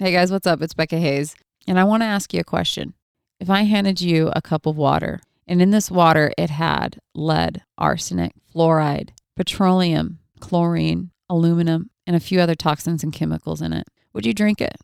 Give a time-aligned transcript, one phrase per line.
[0.00, 0.62] Hey guys, what's up?
[0.62, 1.34] It's Becca Hayes.
[1.66, 2.94] And I want to ask you a question.
[3.40, 7.64] If I handed you a cup of water, and in this water it had lead,
[7.76, 14.24] arsenic, fluoride, petroleum, chlorine, aluminum, and a few other toxins and chemicals in it, would
[14.24, 14.76] you drink it?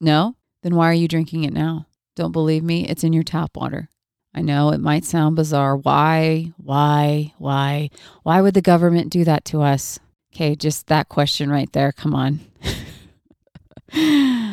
[0.00, 0.34] No?
[0.64, 1.86] Then why are you drinking it now?
[2.16, 2.84] Don't believe me?
[2.84, 3.88] It's in your tap water.
[4.34, 5.76] I know it might sound bizarre.
[5.76, 7.90] Why, why, why?
[8.24, 10.00] Why would the government do that to us?
[10.34, 11.92] Okay, just that question right there.
[11.92, 12.40] Come on.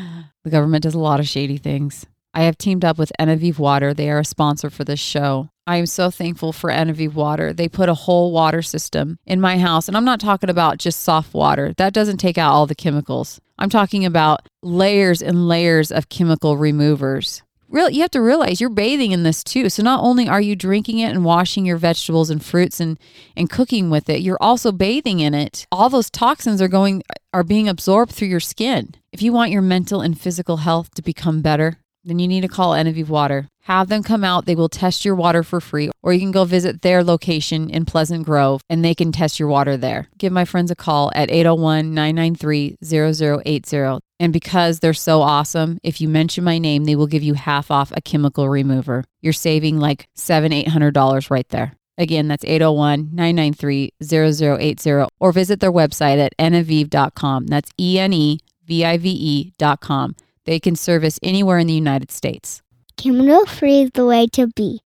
[0.46, 2.06] the government does a lot of shady things.
[2.32, 3.93] I have teamed up with Enevive Water.
[3.93, 5.50] They are a sponsor for this show.
[5.65, 7.51] I am so thankful for Enevive Water.
[7.51, 9.87] They put a whole water system in my house.
[9.87, 13.42] And I'm not talking about just soft water, that doesn't take out all the chemicals.
[13.57, 17.42] I'm talking about layers and layers of chemical removers.
[17.69, 19.69] Real, you have to realize you're bathing in this too.
[19.69, 23.00] So not only are you drinking it and washing your vegetables and fruits and
[23.36, 25.65] and cooking with it, you're also bathing in it.
[25.71, 28.96] All those toxins are going are being absorbed through your skin.
[29.11, 32.47] If you want your mental and physical health to become better, then you need to
[32.47, 33.47] call Enevive Water.
[33.64, 34.45] Have them come out.
[34.45, 37.86] They will test your water for free, or you can go visit their location in
[37.86, 40.08] Pleasant Grove and they can test your water there.
[40.20, 44.05] Give my friends a call at 801 993 0080.
[44.20, 47.70] And because they're so awesome, if you mention my name, they will give you half
[47.70, 49.04] off a chemical remover.
[49.22, 51.74] You're saving like seven, eight hundred dollars right there.
[51.98, 57.48] Again, that's 801-993-0080 or visit their website at enevive.com.
[57.48, 60.16] That's E-N-E-V-I-V-E dot com.
[60.46, 62.62] They can service anywhere in the United States.
[62.98, 64.82] Chemical free is the way to be.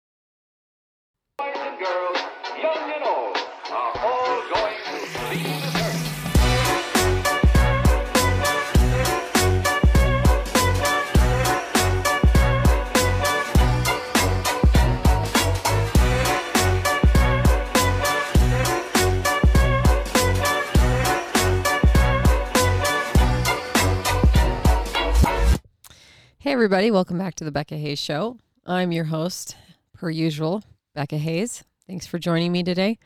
[26.54, 26.92] Everybody.
[26.92, 28.38] Welcome back to the Becca Hayes Show.
[28.64, 29.56] I'm your host,
[29.92, 30.62] per usual,
[30.94, 31.64] Becca Hayes.
[31.88, 32.96] Thanks for joining me today.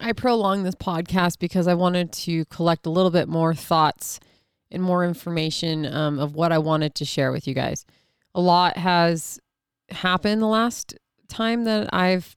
[0.00, 4.20] I prolonged this podcast because I wanted to collect a little bit more thoughts
[4.70, 7.84] and more information um, of what I wanted to share with you guys.
[8.36, 9.40] A lot has
[9.88, 10.94] happened the last
[11.26, 12.36] time that I've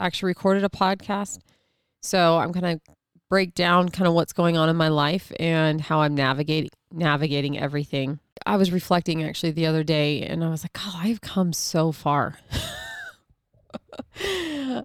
[0.00, 1.38] actually recorded a podcast.
[2.02, 2.80] So I'm going to
[3.28, 7.56] break down kind of what's going on in my life and how I'm navigating navigating
[7.56, 8.18] everything.
[8.46, 11.92] I was reflecting actually the other day and I was like, "Oh, I've come so
[11.92, 12.38] far."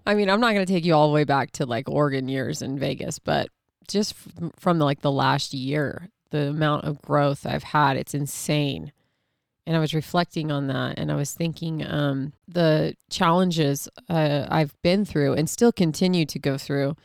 [0.06, 2.28] I mean, I'm not going to take you all the way back to like Oregon
[2.28, 3.48] years in Vegas, but
[3.88, 8.92] just f- from like the last year, the amount of growth I've had, it's insane.
[9.66, 14.80] And I was reflecting on that and I was thinking um, the challenges uh, I've
[14.82, 16.96] been through and still continue to go through.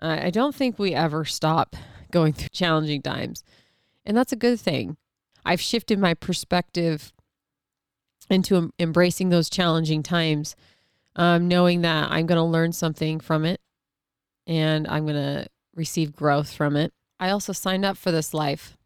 [0.00, 1.76] I don't think we ever stop
[2.10, 3.44] going through challenging times.
[4.04, 4.96] And that's a good thing.
[5.44, 7.12] I've shifted my perspective
[8.30, 10.56] into em- embracing those challenging times,
[11.16, 13.60] um, knowing that I'm going to learn something from it
[14.46, 16.92] and I'm going to receive growth from it.
[17.20, 18.76] I also signed up for this life.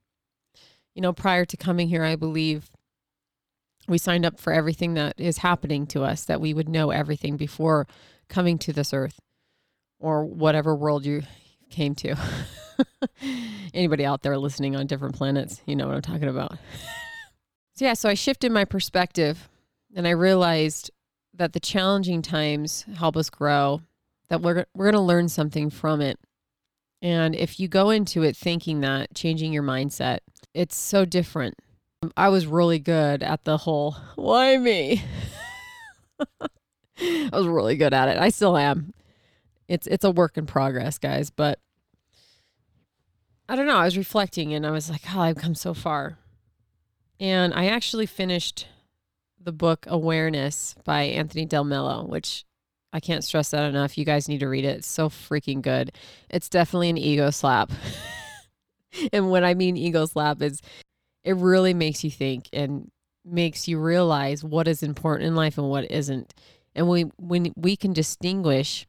[0.95, 2.71] You know, prior to coming here, I believe
[3.89, 7.37] we signed up for everything that is happening to us, that we would know everything
[7.37, 7.87] before
[8.29, 9.21] coming to this earth
[9.99, 11.23] or whatever world you
[11.71, 12.17] came to.
[13.75, 16.53] Anybody out there listening on different planets, you know what I'm talking about.
[17.75, 19.49] so, yeah, so I shifted my perspective
[19.95, 20.91] and I realized
[21.35, 23.83] that the challenging times help us grow,
[24.29, 26.19] that we're, we're going to learn something from it.
[27.03, 30.21] And if you go into it thinking that, changing your mindset,
[30.55, 31.55] it's so different.
[32.17, 35.03] I was really good at the whole, why me?
[36.99, 38.19] I was really good at it.
[38.19, 38.95] I still am.
[39.69, 41.59] It's it's a work in progress, guys, but
[43.49, 43.77] I don't know.
[43.77, 46.19] I was reflecting and I was like, oh, I've come so far.
[47.21, 48.67] And I actually finished
[49.41, 52.45] the book Awareness by Anthony Del Mello, which
[52.93, 53.97] I can't stress that enough.
[53.97, 54.79] You guys need to read it.
[54.79, 55.93] It's so freaking good.
[56.29, 57.71] It's definitely an ego slap.
[59.13, 60.61] and when I mean ego slap is
[61.23, 62.91] it really makes you think and
[63.25, 66.35] makes you realize what is important in life and what isn't.
[66.75, 68.87] And we when we can distinguish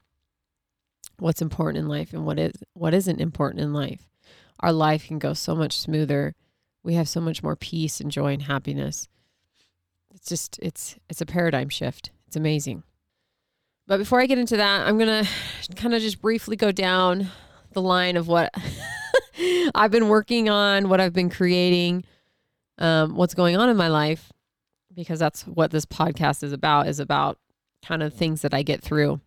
[1.18, 4.08] what's important in life and what is what isn't important in life
[4.60, 6.34] our life can go so much smoother.
[6.82, 9.08] We have so much more peace and joy and happiness.
[10.14, 12.10] It's just it's it's a paradigm shift.
[12.26, 12.82] It's amazing.
[13.86, 17.28] But before I get into that, I'm going to kind of just briefly go down
[17.72, 18.54] the line of what
[19.74, 22.04] I've been working on, what I've been creating,
[22.76, 24.30] um, what's going on in my life,
[24.94, 27.38] because that's what this podcast is about, is about
[27.82, 29.22] kind of things that I get through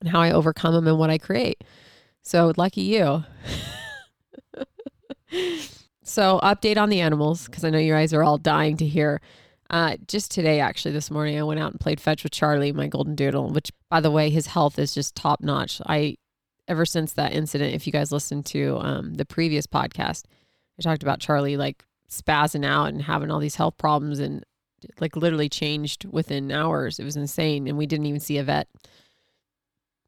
[0.00, 1.62] and how I overcome them and what I create.
[2.22, 3.24] So lucky you.
[6.02, 9.20] So, update on the animals because I know you guys are all dying to hear.
[9.68, 12.86] Uh, just today, actually, this morning, I went out and played fetch with Charlie, my
[12.86, 15.80] golden doodle, which, by the way, his health is just top notch.
[15.84, 16.16] I,
[16.68, 20.26] ever since that incident, if you guys listened to um, the previous podcast,
[20.78, 24.44] I talked about Charlie like spazzing out and having all these health problems and
[25.00, 27.00] like literally changed within hours.
[27.00, 27.66] It was insane.
[27.66, 28.68] And we didn't even see a vet.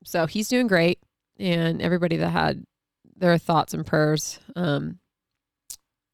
[0.05, 1.00] So he's doing great.
[1.41, 2.64] And everybody that had
[3.17, 5.00] their thoughts and prayers um,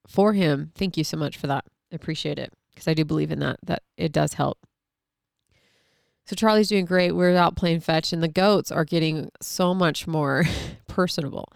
[0.06, 1.64] for him, thank you so much for that.
[1.92, 4.58] I appreciate it because I do believe in that, that it does help.
[6.26, 7.12] So Charlie's doing great.
[7.12, 10.44] We're out playing fetch, and the goats are getting so much more
[10.88, 11.48] personable.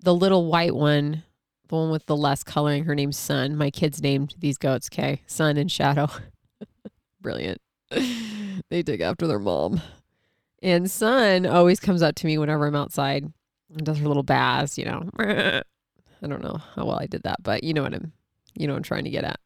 [0.00, 1.24] The little white one,
[1.68, 3.56] the one with the less coloring, her name's Sun.
[3.56, 5.22] My kids named these goats, okay?
[5.26, 6.08] Sun and Shadow.
[7.20, 7.60] Brilliant.
[7.90, 9.80] they dig after their mom.
[10.62, 13.32] And Sun always comes up to me whenever I'm outside
[13.70, 15.08] and does her little baths, you know.
[16.22, 18.12] I don't know how well I did that, but you know what I'm
[18.54, 19.40] you know I'm trying to get at.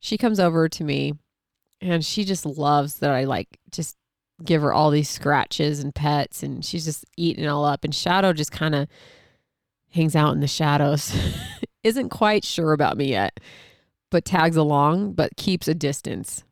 [0.00, 1.14] She comes over to me
[1.80, 3.96] and she just loves that I like just
[4.44, 7.94] give her all these scratches and pets and she's just eating it all up and
[7.94, 8.88] Shadow just kind of
[9.90, 11.14] hangs out in the shadows.
[11.84, 13.40] Isn't quite sure about me yet,
[14.10, 16.44] but tags along, but keeps a distance.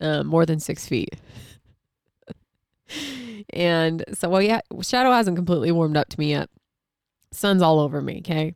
[0.00, 1.10] Uh, more than six feet.
[3.50, 6.50] and so, well, yeah, Shadow hasn't completely warmed up to me yet.
[7.32, 8.18] Sun's all over me.
[8.18, 8.54] Okay.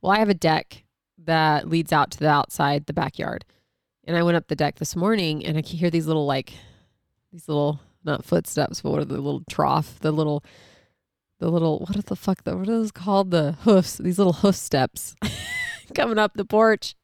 [0.00, 0.84] Well, I have a deck
[1.18, 3.44] that leads out to the outside, the backyard.
[4.06, 6.52] And I went up the deck this morning and I can hear these little, like,
[7.32, 10.44] these little, not footsteps, but what are the little trough, the little,
[11.38, 13.30] the little, what are the fuck, the, what are those called?
[13.30, 15.14] The hoofs, these little hoof steps
[15.94, 16.94] coming up the porch.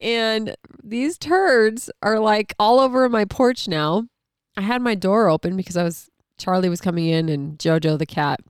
[0.00, 4.06] And these turds are like all over my porch now.
[4.56, 6.08] I had my door open because I was,
[6.38, 8.40] Charlie was coming in and Jojo the cat,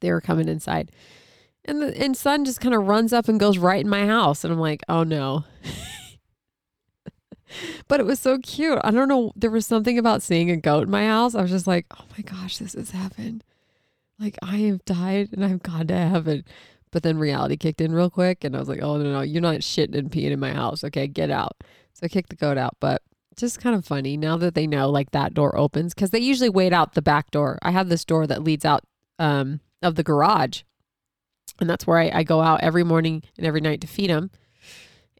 [0.00, 0.90] they were coming inside.
[1.64, 4.44] And the and Sun just kind of runs up and goes right in my house.
[4.44, 5.44] And I'm like, oh no.
[7.88, 8.78] but it was so cute.
[8.82, 9.32] I don't know.
[9.36, 11.34] There was something about seeing a goat in my house.
[11.34, 13.44] I was just like, oh my gosh, this has happened.
[14.18, 16.44] Like I have died and I've gone to heaven.
[16.92, 19.42] But then reality kicked in real quick and I was like, oh no, no, you're
[19.42, 20.82] not shitting and peeing in my house.
[20.82, 21.56] Okay, get out.
[21.92, 22.76] So I kicked the goat out.
[22.80, 23.02] But
[23.36, 26.48] just kind of funny now that they know like that door opens because they usually
[26.48, 27.58] wait out the back door.
[27.62, 28.82] I have this door that leads out
[29.18, 30.62] um, of the garage.
[31.60, 34.30] And that's where I, I go out every morning and every night to feed them.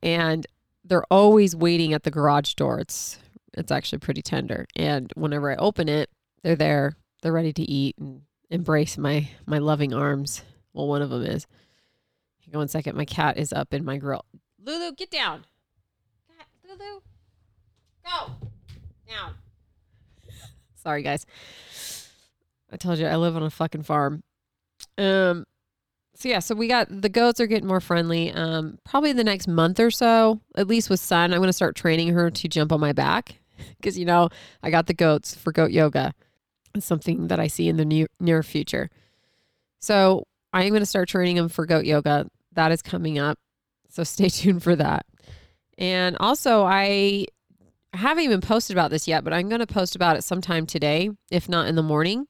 [0.03, 0.47] And
[0.85, 2.81] they're always waiting at the garage door.
[2.81, 3.19] It's
[3.53, 4.67] it's actually pretty tender.
[4.77, 6.09] And whenever I open it,
[6.43, 6.97] they're there.
[7.23, 10.43] They're ready to eat and embrace my my loving arms.
[10.73, 11.47] Well, one of them is.
[12.45, 12.97] Hang on one second.
[12.97, 14.25] My cat is up in my grill.
[14.65, 15.45] Lulu, get down.
[16.39, 17.01] Cat, Lulu,
[18.05, 18.33] go
[19.09, 19.35] down.
[20.75, 21.27] Sorry, guys.
[22.73, 24.23] I told you I live on a fucking farm.
[25.01, 25.45] Um,
[26.15, 28.31] so yeah, so we got the goats are getting more friendly.
[28.33, 31.77] Um, probably the next month or so, at least with Sun, I'm going to start
[31.77, 33.41] training her to jump on my back
[33.79, 34.29] because you know
[34.63, 36.13] I got the goats for goat yoga.
[36.75, 38.91] It's something that I see in the near near future.
[39.81, 42.27] So I am going to start training them for goat yoga.
[42.53, 43.39] That is coming up.
[43.89, 45.07] So stay tuned for that.
[45.79, 47.27] And also, I
[47.95, 51.11] haven't even posted about this yet, but I'm going to post about it sometime today,
[51.31, 52.27] if not in the morning.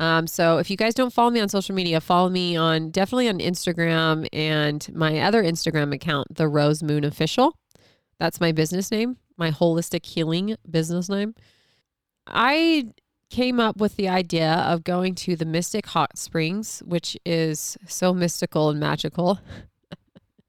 [0.00, 3.28] Um, so if you guys don't follow me on social media, follow me on definitely
[3.28, 7.54] on Instagram and my other Instagram account, the Rose Moon Official.
[8.18, 11.34] That's my business name, my holistic healing business name.
[12.26, 12.86] I
[13.28, 18.14] came up with the idea of going to the Mystic Hot Springs, which is so
[18.14, 19.38] mystical and magical.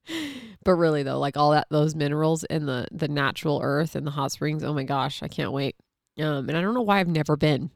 [0.64, 4.12] but really though, like all that those minerals and the the natural earth and the
[4.12, 5.76] hot springs, oh my gosh, I can't wait.
[6.18, 7.70] Um, and I don't know why I've never been.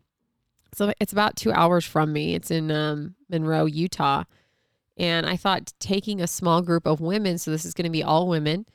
[0.75, 2.36] So it's about two hours from me.
[2.36, 4.25] It's in um, Monroe, Utah.
[4.98, 8.03] And I thought taking a small group of women, so this is going to be
[8.03, 8.65] all women,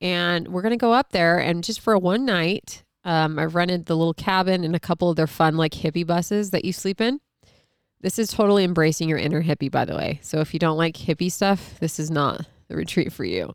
[0.00, 3.86] and we're going to go up there and just for one night, um, I've rented
[3.86, 7.00] the little cabin and a couple of their fun, like hippie buses that you sleep
[7.00, 7.20] in.
[8.00, 10.20] This is totally embracing your inner hippie, by the way.
[10.22, 13.54] So if you don't like hippie stuff, this is not the retreat for you.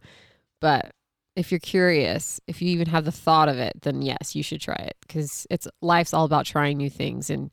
[0.61, 0.91] But
[1.35, 4.61] if you're curious, if you even have the thought of it, then yes, you should
[4.61, 7.51] try it because it's life's all about trying new things and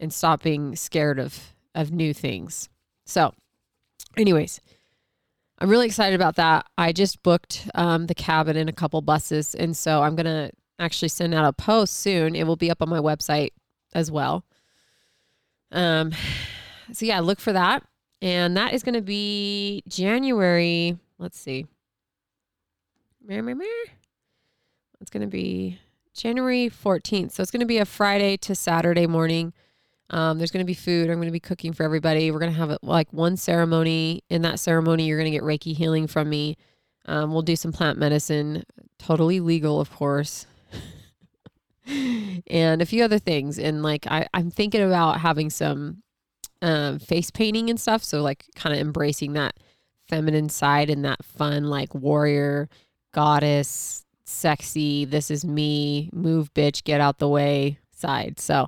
[0.00, 2.68] and stop being scared of of new things.
[3.04, 3.34] So,
[4.16, 4.60] anyways,
[5.58, 6.66] I'm really excited about that.
[6.76, 11.08] I just booked um, the cabin and a couple buses, and so I'm gonna actually
[11.08, 12.34] send out a post soon.
[12.34, 13.50] It will be up on my website
[13.94, 14.44] as well.
[15.72, 16.12] Um,
[16.92, 17.84] so yeah, look for that,
[18.20, 20.98] and that is gonna be January.
[21.18, 21.66] Let's see.
[25.00, 25.78] It's gonna be
[26.14, 27.32] January 14th.
[27.32, 29.52] So it's gonna be a Friday to Saturday morning.
[30.10, 31.10] Um, there's going to be food.
[31.10, 32.30] I'm going to be cooking for everybody.
[32.30, 34.22] We're going to have like one ceremony.
[34.30, 36.56] In that ceremony, you're going to get Reiki healing from me.
[37.06, 38.64] Um, we'll do some plant medicine,
[38.98, 40.46] totally legal, of course,
[41.86, 43.58] and a few other things.
[43.58, 46.02] And like I, I'm thinking about having some
[46.62, 48.02] um, face painting and stuff.
[48.02, 49.54] So like kind of embracing that
[50.08, 52.68] feminine side and that fun like warrior,
[53.12, 55.04] goddess, sexy.
[55.04, 56.10] This is me.
[56.12, 56.84] Move, bitch.
[56.84, 58.40] Get out the way side.
[58.40, 58.66] So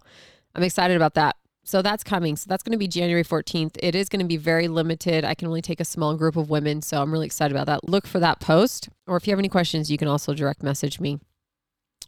[0.54, 1.36] I'm excited about that.
[1.64, 2.36] So that's coming.
[2.36, 3.76] So that's going to be January 14th.
[3.82, 5.22] It is going to be very limited.
[5.24, 6.80] I can only take a small group of women.
[6.80, 7.86] So I'm really excited about that.
[7.86, 8.88] Look for that post.
[9.06, 11.18] Or if you have any questions, you can also direct message me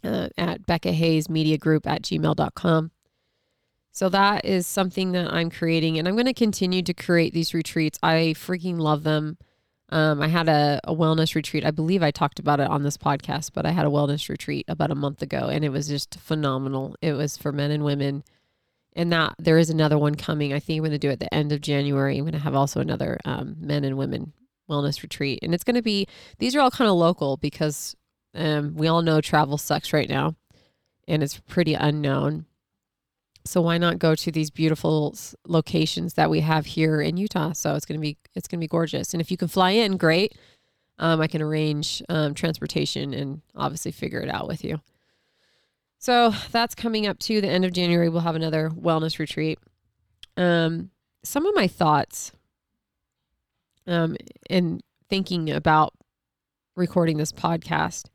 [0.02, 2.90] uh, at Becca Hayes Media Group at gmail.com.
[3.92, 5.98] So that is something that I'm creating.
[5.98, 7.98] And I'm going to continue to create these retreats.
[8.02, 9.36] I freaking love them.
[9.90, 11.64] Um, I had a, a wellness retreat.
[11.64, 14.64] I believe I talked about it on this podcast, but I had a wellness retreat
[14.68, 16.94] about a month ago and it was just phenomenal.
[17.02, 18.22] It was for men and women
[18.94, 20.52] and that there is another one coming.
[20.52, 22.16] I think I'm going to do it at the end of January.
[22.16, 24.32] I'm going to have also another um, men and women
[24.68, 26.06] wellness retreat, and it's going to be.
[26.38, 27.96] These are all kind of local because
[28.34, 30.34] um, we all know travel sucks right now,
[31.06, 32.46] and it's pretty unknown.
[33.44, 35.14] So why not go to these beautiful
[35.46, 37.52] locations that we have here in Utah?
[37.52, 40.36] So it's to be it's to be gorgeous, and if you can fly in, great.
[40.98, 44.80] Um, I can arrange um, transportation and obviously figure it out with you.
[45.98, 48.10] So that's coming up to the end of January.
[48.10, 49.58] We'll have another wellness retreat.
[50.36, 50.90] Um,
[51.24, 52.32] some of my thoughts
[53.86, 54.16] um,
[54.48, 55.94] in thinking about
[56.76, 58.08] recording this podcast.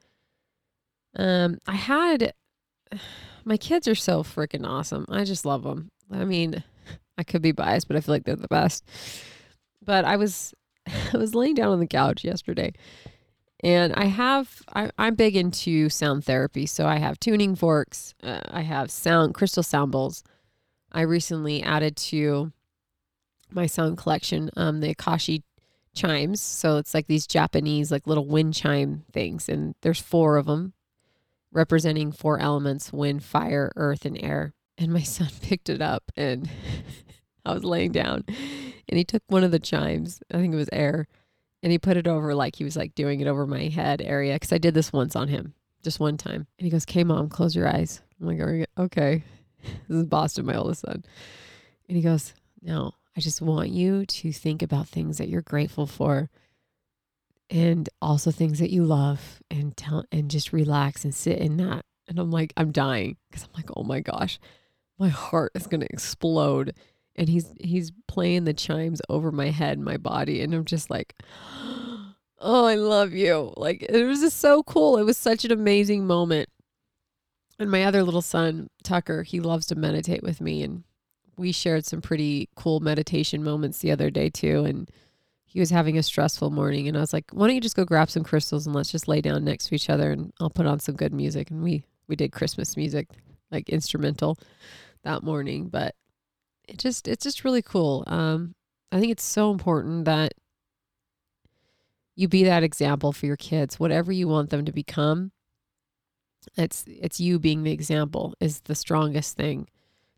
[1.16, 2.34] Um, I had
[3.46, 5.06] my kids are so freaking awesome.
[5.10, 5.90] I just love them.
[6.12, 6.64] I mean,
[7.18, 8.84] I could be biased, but I feel like they're the best.
[9.84, 10.54] But I was
[10.88, 12.74] I was laying down on the couch yesterday
[13.66, 16.66] and I have, I, I'm big into sound therapy.
[16.66, 20.24] So I have tuning forks, uh, I have sound, crystal sound bowls.
[20.92, 22.52] I recently added to
[23.50, 25.42] my sound collection um, the Akashi
[25.96, 26.42] chimes.
[26.42, 29.50] So it's like these Japanese, like little wind chime things.
[29.50, 30.74] And there's four of them
[31.56, 34.54] representing four elements wind, fire, earth, and air.
[34.78, 36.50] And my son picked it up and
[37.46, 40.22] I was laying down and he took one of the chimes.
[40.32, 41.08] I think it was air
[41.64, 44.36] and he put it over like he was like doing it over my head area
[44.36, 46.46] because I did this once on him, just one time.
[46.60, 49.24] And he goes, "Okay, mom, close your eyes." I'm like, "Okay."
[49.88, 51.04] this is Boston, my oldest son,
[51.90, 55.88] and he goes, "No, I just want you to think about things that you're grateful
[55.88, 56.30] for,
[57.50, 61.86] and also things that you love, and tell and just relax and sit in that."
[62.08, 64.40] And I'm like, I'm dying because I'm like, "Oh my gosh,
[65.00, 66.74] my heart is gonna explode."
[67.16, 71.16] and he's he's playing the chimes over my head my body and i'm just like
[72.40, 76.06] oh i love you like it was just so cool it was such an amazing
[76.06, 76.50] moment
[77.58, 80.84] and my other little son tucker he loves to meditate with me and
[81.38, 84.90] we shared some pretty cool meditation moments the other day too and
[85.46, 87.86] he was having a stressful morning and i was like why don't you just go
[87.86, 90.66] grab some crystals and let's just lay down next to each other and i'll put
[90.66, 93.08] on some good music and we we did christmas music
[93.52, 94.38] like instrumental
[95.04, 95.96] that morning but
[96.68, 98.04] it just it's just really cool.
[98.08, 98.56] Um,
[98.92, 100.34] I think it's so important that
[102.16, 105.32] you be that example for your kids, whatever you want them to become.
[106.58, 109.68] It's it's you being the example is the strongest thing.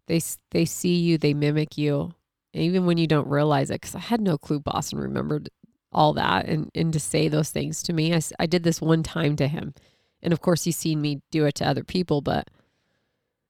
[0.08, 2.14] They they see you, they mimic you,
[2.62, 3.82] even when you don't realize it.
[3.82, 5.50] Because I had no clue Boston remembered
[5.92, 8.14] all that and and to say those things to me.
[8.14, 9.74] I, I did this one time to him,
[10.22, 12.50] and of course he's seen me do it to other people, but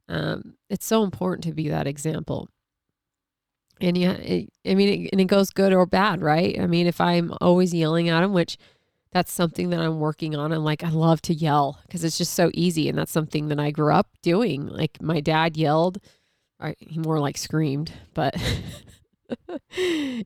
[0.09, 2.49] um, it's so important to be that example
[3.79, 6.59] and yeah, it, I mean, it, and it goes good or bad, right?
[6.59, 8.57] I mean, if I'm always yelling at him, which
[9.11, 10.51] that's something that I'm working on.
[10.51, 13.59] I'm like, I love to yell because it's just so easy, and that's something that
[13.59, 14.67] I grew up doing.
[14.67, 15.99] Like my dad yelled,
[16.59, 18.35] or he more like screamed, but.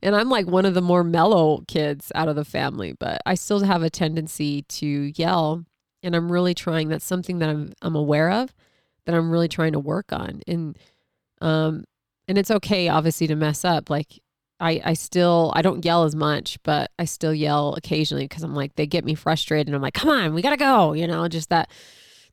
[0.02, 3.34] and I'm like one of the more mellow kids out of the family, but I
[3.34, 5.64] still have a tendency to yell,
[6.02, 6.88] and I'm really trying.
[6.88, 8.54] That's something that I'm I'm aware of,
[9.06, 10.78] that I'm really trying to work on, and
[11.40, 11.84] um,
[12.28, 14.20] and it's okay obviously to mess up like
[14.60, 18.54] i i still i don't yell as much but i still yell occasionally because i'm
[18.54, 21.26] like they get me frustrated and i'm like come on we gotta go you know
[21.28, 21.70] just that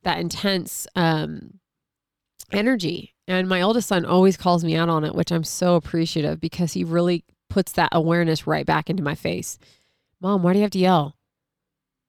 [0.04, 1.60] that intense um
[2.52, 6.42] energy and my oldest son always calls me out on it which i'm so appreciative
[6.42, 9.58] because he really puts that awareness right back into my face.
[10.22, 11.16] Mom why do you have to yell?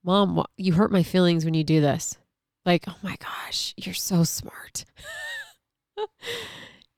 [0.05, 2.19] Mom you hurt my feelings when you do this.
[2.67, 4.85] Like oh my gosh you're so smart.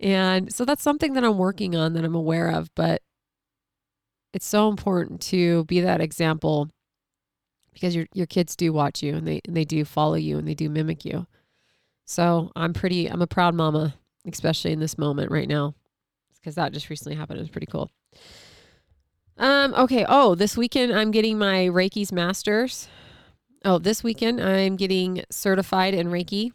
[0.02, 3.02] And so that's something that I'm working on that I'm aware of, but
[4.32, 6.70] it's so important to be that example
[7.72, 10.48] because your your kids do watch you and they and they do follow you and
[10.48, 11.28] they do mimic you.
[12.04, 13.94] So I'm pretty I'm a proud mama
[14.26, 15.74] especially in this moment right now,
[16.40, 17.38] because that just recently happened.
[17.38, 17.90] It was pretty cool.
[19.38, 20.04] Um, okay.
[20.08, 22.88] Oh, this weekend I'm getting my Reiki's Masters.
[23.64, 26.52] Oh, this weekend I'm getting certified in Reiki.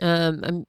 [0.00, 0.66] Um, I'm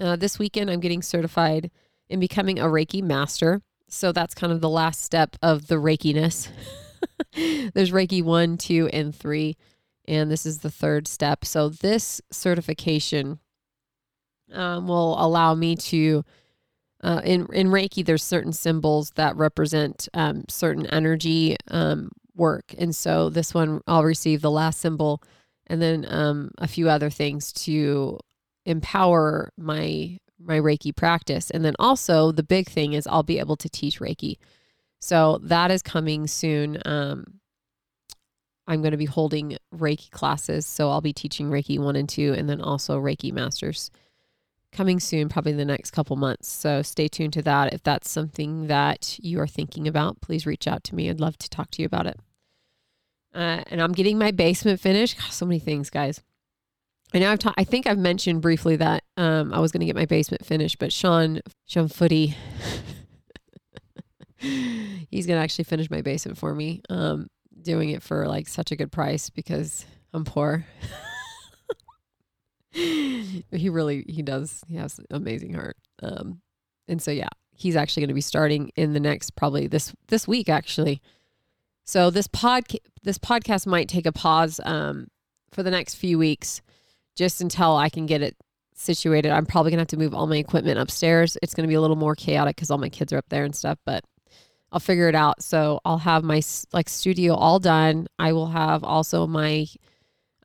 [0.00, 1.70] uh, this weekend I'm getting certified
[2.08, 3.62] in becoming a Reiki master.
[3.88, 6.50] So that's kind of the last step of the Reikiness.
[7.74, 9.56] There's Reiki one, two, and three,
[10.06, 11.44] and this is the third step.
[11.44, 13.40] So this certification
[14.52, 16.24] um, will allow me to.
[17.00, 22.94] Uh, in in Reiki, there's certain symbols that represent um, certain energy um, work, and
[22.94, 25.22] so this one I'll receive the last symbol,
[25.68, 28.18] and then um, a few other things to
[28.66, 33.56] empower my my Reiki practice, and then also the big thing is I'll be able
[33.56, 34.36] to teach Reiki.
[35.00, 36.82] So that is coming soon.
[36.84, 37.38] Um,
[38.66, 42.34] I'm going to be holding Reiki classes, so I'll be teaching Reiki one and two,
[42.36, 43.90] and then also Reiki masters
[44.72, 46.48] coming soon, probably the next couple months.
[46.48, 47.72] So stay tuned to that.
[47.72, 51.08] If that's something that you are thinking about, please reach out to me.
[51.08, 52.18] I'd love to talk to you about it.
[53.34, 55.18] Uh, and I'm getting my basement finished.
[55.32, 56.22] So many things, guys.
[57.14, 59.86] I know I've ta- I think I've mentioned briefly that um, I was going to
[59.86, 62.36] get my basement finished, but Sean Sean Footy,
[64.36, 66.82] he's going to actually finish my basement for me.
[66.90, 67.28] Um,
[67.62, 70.66] doing it for like such a good price because I'm poor.
[72.70, 75.76] he really he does he has amazing heart.
[76.02, 76.40] Um
[76.86, 80.28] and so yeah he's actually going to be starting in the next probably this this
[80.28, 81.02] week actually.
[81.84, 82.64] So this pod
[83.02, 85.08] this podcast might take a pause um
[85.50, 86.62] for the next few weeks
[87.16, 88.36] just until I can get it
[88.74, 89.32] situated.
[89.32, 91.36] I'm probably going to have to move all my equipment upstairs.
[91.42, 93.44] It's going to be a little more chaotic cuz all my kids are up there
[93.44, 94.04] and stuff but
[94.70, 95.42] I'll figure it out.
[95.42, 98.06] So I'll have my like studio all done.
[98.18, 99.66] I will have also my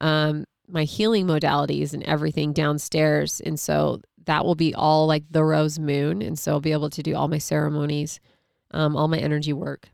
[0.01, 3.41] um my healing modalities and everything downstairs.
[3.41, 6.21] And so that will be all like the rose moon.
[6.21, 8.19] And so I'll be able to do all my ceremonies,
[8.71, 9.89] um, all my energy work,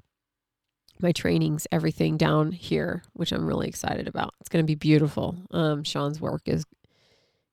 [1.02, 4.34] my trainings, everything down here, which I'm really excited about.
[4.40, 5.38] It's going to be beautiful.
[5.52, 6.66] Um, Sean's work is,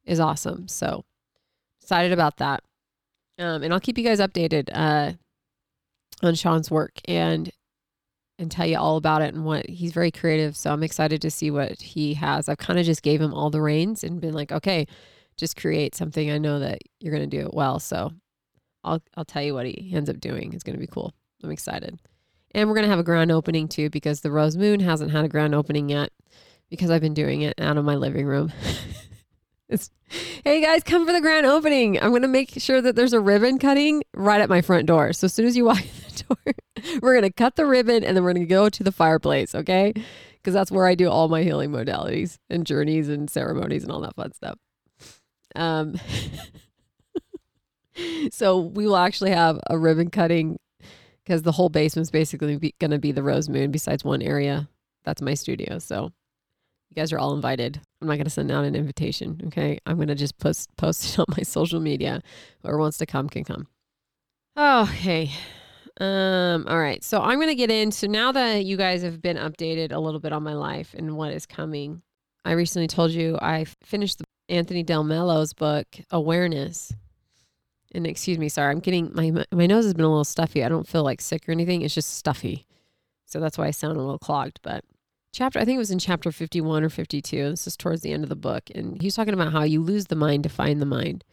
[0.04, 0.68] is awesome.
[0.68, 1.04] So
[1.80, 2.62] excited about that.
[3.38, 5.12] Um, and I'll keep you guys updated, uh,
[6.22, 7.50] on Sean's work and
[8.38, 10.56] and tell you all about it and what he's very creative.
[10.56, 12.48] So I'm excited to see what he has.
[12.48, 14.86] I've kind of just gave him all the reins and been like, okay,
[15.36, 16.30] just create something.
[16.30, 17.78] I know that you're going to do it well.
[17.78, 18.12] So
[18.84, 20.52] I'll, I'll tell you what he ends up doing.
[20.52, 21.14] It's going to be cool.
[21.42, 21.98] I'm excited.
[22.52, 25.24] And we're going to have a grand opening too, because the Rose Moon hasn't had
[25.24, 26.10] a grand opening yet
[26.70, 28.52] because I've been doing it out of my living room.
[29.68, 29.90] it's,
[30.44, 32.00] hey guys, come for the grand opening.
[32.00, 35.12] I'm going to make sure that there's a ribbon cutting right at my front door.
[35.12, 36.54] So as soon as you walk in the door,
[37.02, 39.54] we're going to cut the ribbon and then we're going to go to the fireplace,
[39.54, 39.92] okay?
[40.34, 44.00] Because that's where I do all my healing modalities and journeys and ceremonies and all
[44.02, 44.58] that fun stuff.
[45.56, 45.98] Um,
[48.30, 50.58] so we will actually have a ribbon cutting
[51.24, 54.68] because the whole basement's basically going to be the Rose Moon besides one area.
[55.04, 55.80] That's my studio.
[55.80, 56.12] So
[56.90, 57.80] you guys are all invited.
[58.00, 59.78] I'm not going to send out an invitation, okay?
[59.86, 62.22] I'm going to just post post it on my social media.
[62.62, 63.68] Whoever wants to come can come.
[64.56, 65.30] Okay.
[66.00, 67.02] Um, all right.
[67.02, 67.90] So I'm going to get in.
[67.90, 71.16] So now that you guys have been updated a little bit on my life and
[71.16, 72.02] what is coming.
[72.44, 76.92] I recently told you I finished the Anthony Del Mello's book, Awareness.
[77.92, 80.62] And excuse me, sorry, I'm getting my my nose has been a little stuffy.
[80.62, 81.82] I don't feel like sick or anything.
[81.82, 82.66] It's just stuffy.
[83.24, 84.84] So that's why I sound a little clogged, but
[85.36, 87.50] chapter I think it was in chapter 51 or 52.
[87.50, 90.06] This is towards the end of the book and he's talking about how you lose
[90.06, 91.24] the mind to find the mind.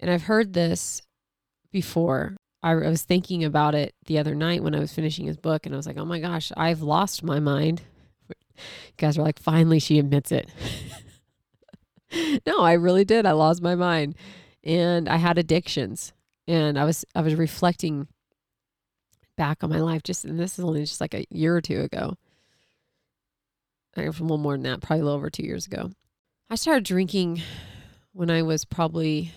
[0.00, 1.02] And I've heard this
[1.70, 2.36] before.
[2.62, 5.74] I, was thinking about it the other night when I was finishing his book and
[5.74, 7.82] I was like, "Oh my gosh, I've lost my mind."
[8.56, 10.48] You guys were like, "Finally she admits it."
[12.46, 13.26] no, I really did.
[13.26, 14.14] I lost my mind
[14.62, 16.14] and I had addictions
[16.48, 18.08] and I was I was reflecting
[19.36, 21.82] back on my life just and this is only just like a year or two
[21.82, 22.16] ago.
[23.96, 25.90] I a little more than that, probably a little over two years ago.
[26.50, 27.42] I started drinking
[28.12, 29.32] when I was probably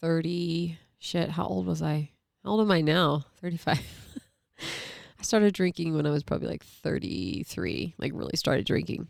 [0.00, 0.78] 30.
[0.98, 2.10] Shit, how old was I?
[2.42, 3.24] How old am I now?
[3.40, 3.80] 35.
[5.18, 9.08] I started drinking when I was probably like 33, like really started drinking.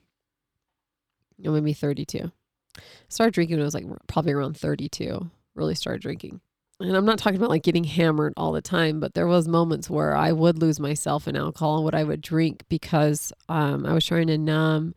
[1.45, 2.31] Or maybe 32.
[2.77, 6.41] I started drinking when I was like probably around 32, really started drinking.
[6.81, 9.89] And I'm not talking about like getting hammered all the time, but there was moments
[9.89, 13.93] where I would lose myself in alcohol and what I would drink because um, I
[13.93, 14.95] was trying to numb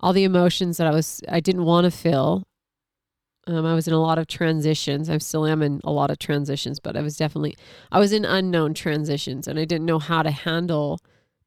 [0.00, 2.44] all the emotions that I was I didn't want to feel.
[3.46, 5.08] Um, I was in a lot of transitions.
[5.08, 7.56] I still am in a lot of transitions, but I was definitely
[7.90, 11.00] I was in unknown transitions, and I didn't know how to handle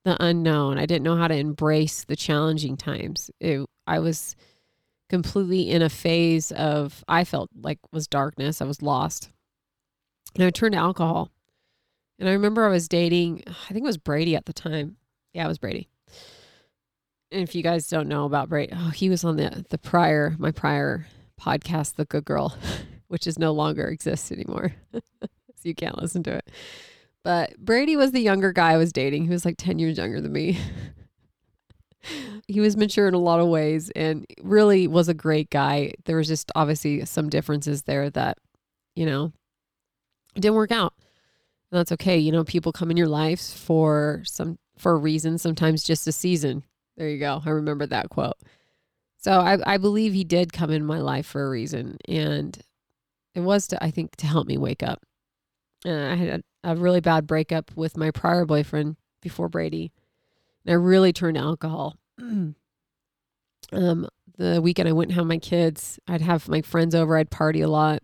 [0.04, 0.78] the unknown.
[0.80, 3.30] I didn't know how to embrace the challenging times.
[3.40, 4.36] It, I was
[5.10, 8.62] completely in a phase of I felt like was darkness.
[8.62, 9.30] I was lost.
[10.36, 11.30] And I turned to alcohol.
[12.20, 14.98] And I remember I was dating, I think it was Brady at the time.
[15.34, 15.90] Yeah, it was Brady.
[17.32, 20.36] And if you guys don't know about Brady, oh, he was on the the prior
[20.38, 21.08] my prior
[21.40, 22.56] podcast, The Good Girl,
[23.08, 24.74] which is no longer exists anymore.
[24.94, 25.00] so
[25.64, 26.52] you can't listen to it.
[27.24, 29.24] But Brady was the younger guy I was dating.
[29.24, 30.60] He was like 10 years younger than me.
[32.48, 35.94] he was mature in a lot of ways and really was a great guy.
[36.06, 38.38] There was just obviously some differences there that,
[38.96, 39.32] you know,
[40.36, 40.94] didn't work out.
[41.72, 42.18] And that's okay.
[42.18, 46.12] You know, people come in your lives for some for a reason, sometimes just a
[46.12, 46.64] season.
[46.98, 47.42] There you go.
[47.46, 48.38] I remember that quote.
[49.18, 51.98] So I, I believe he did come in my life for a reason.
[52.08, 52.58] And
[53.36, 55.02] it was to I think to help me wake up.
[55.86, 59.92] Uh, I had a, a really bad breakup with my prior boyfriend before Brady.
[60.66, 61.98] And I really turned to alcohol.
[62.20, 62.56] um,
[64.38, 67.68] the weekend I wouldn't have my kids, I'd have my friends over, I'd party a
[67.68, 68.02] lot.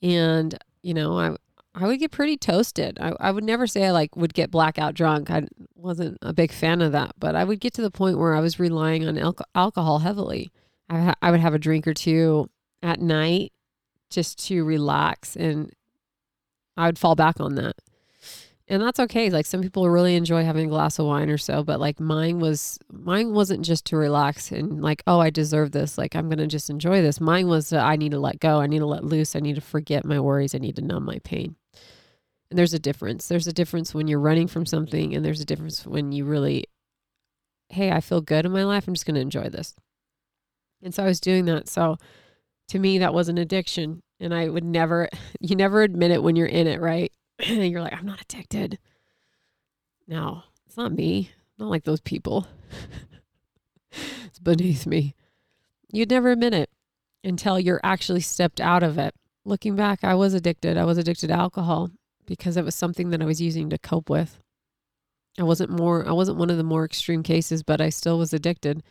[0.00, 1.36] And, you know, I
[1.74, 2.98] I would get pretty toasted.
[3.00, 5.30] I, I would never say I like would get blackout drunk.
[5.30, 8.34] I wasn't a big fan of that, but I would get to the point where
[8.34, 10.50] I was relying on alco- alcohol heavily.
[10.90, 12.50] I, ha- I would have a drink or two
[12.82, 13.52] at night
[14.10, 15.72] just to relax and
[16.76, 17.76] I would fall back on that.
[18.68, 19.28] And that's okay.
[19.28, 22.38] Like some people really enjoy having a glass of wine or so, but like mine
[22.38, 25.98] was mine wasn't just to relax and like, oh, I deserve this.
[25.98, 27.20] Like I'm gonna just enjoy this.
[27.20, 28.60] Mine was uh, I need to let go.
[28.60, 29.34] I need to let loose.
[29.34, 30.54] I need to forget my worries.
[30.54, 31.56] I need to numb my pain.
[32.50, 33.28] And there's a difference.
[33.28, 36.66] There's a difference when you're running from something, and there's a difference when you really,
[37.70, 38.86] hey, I feel good in my life.
[38.86, 39.74] I'm just gonna enjoy this.
[40.82, 41.68] And so I was doing that.
[41.68, 41.96] So
[42.68, 44.02] to me, that was an addiction.
[44.20, 45.08] And I would never,
[45.40, 47.12] you never admit it when you're in it, right?
[47.46, 48.78] you're like, I'm not addicted.
[50.06, 51.30] No, it's not me.
[51.58, 52.46] I'm not like those people.
[54.26, 55.14] it's beneath me.
[55.90, 56.70] You'd never admit it
[57.24, 59.14] until you're actually stepped out of it.
[59.44, 60.76] Looking back, I was addicted.
[60.76, 61.90] I was addicted to alcohol
[62.26, 64.38] because it was something that I was using to cope with.
[65.38, 68.32] I wasn't more I wasn't one of the more extreme cases, but I still was
[68.32, 68.82] addicted.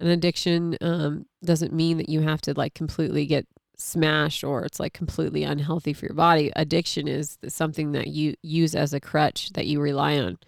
[0.00, 3.46] An addiction um, doesn't mean that you have to like completely get
[3.82, 6.52] smashed or it's like completely unhealthy for your body.
[6.56, 10.38] Addiction is something that you use as a crutch that you rely on.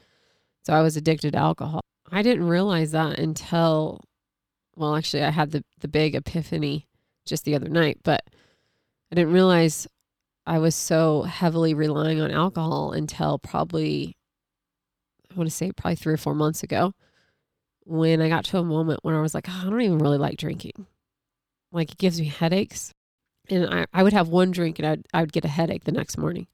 [0.64, 1.80] So I was addicted to alcohol.
[2.10, 4.00] I didn't realize that until,
[4.76, 6.86] well, actually, I had the, the big epiphany
[7.26, 8.22] just the other night, but
[9.10, 9.86] I didn't realize
[10.46, 14.16] I was so heavily relying on alcohol until probably,
[15.30, 16.92] I want to say probably three or four months ago
[17.84, 20.18] when I got to a moment where I was like, oh, I don't even really
[20.18, 20.86] like drinking.
[21.72, 22.94] Like it gives me headaches
[23.50, 25.92] and I, I would have one drink and I'd, I would get a headache the
[25.92, 26.46] next morning.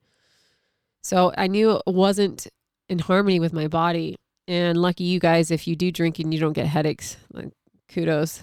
[1.03, 2.47] So I knew it wasn't
[2.89, 4.17] in harmony with my body.
[4.47, 7.51] And lucky you guys, if you do drink and you don't get headaches, like
[7.87, 8.41] kudos.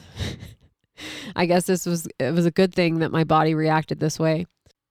[1.37, 4.47] I guess this was it was a good thing that my body reacted this way.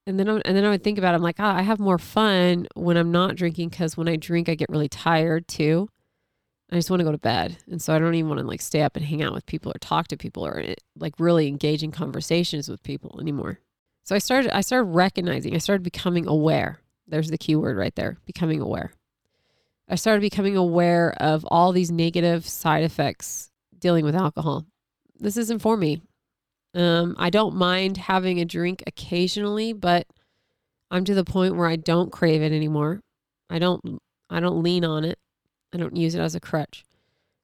[0.06, 1.80] And then I, and then I would think about it, I'm like, ah, I have
[1.80, 5.90] more fun when I'm not drinking because when I drink, I get really tired too.
[6.72, 7.58] I just want to go to bed.
[7.72, 9.72] And so I don't even want to like stay up and hang out with people
[9.72, 13.60] or talk to people or eh, like really engage in conversations with people anymore.
[14.04, 16.82] So I started I started recognizing, I started becoming aware.
[17.08, 18.92] There's the key word right there, becoming aware.
[19.90, 23.50] I started becoming aware of all these negative side effects
[23.80, 24.66] dealing with alcohol.
[25.20, 26.02] This isn't for me.
[26.74, 30.06] Um, I don't mind having a drink occasionally, but
[30.92, 33.02] I'm to the point where I don't crave it anymore.
[33.50, 34.00] I don't
[34.30, 35.18] I don't lean on it.
[35.74, 36.86] I don't use it as a crutch.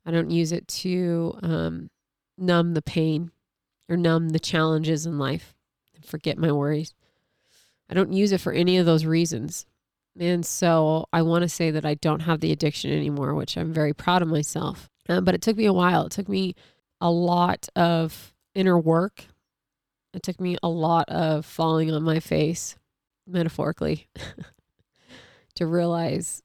[0.05, 1.89] I don't use it to um,
[2.37, 3.31] numb the pain
[3.89, 5.55] or numb the challenges in life
[5.95, 6.93] and forget my worries.
[7.89, 9.65] I don't use it for any of those reasons.
[10.19, 13.73] And so I want to say that I don't have the addiction anymore, which I'm
[13.73, 14.89] very proud of myself.
[15.09, 16.05] Um, but it took me a while.
[16.05, 16.55] It took me
[17.01, 19.25] a lot of inner work.
[20.13, 22.77] It took me a lot of falling on my face,
[23.27, 24.07] metaphorically,
[25.55, 26.43] to realize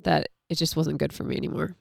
[0.00, 1.76] that it just wasn't good for me anymore.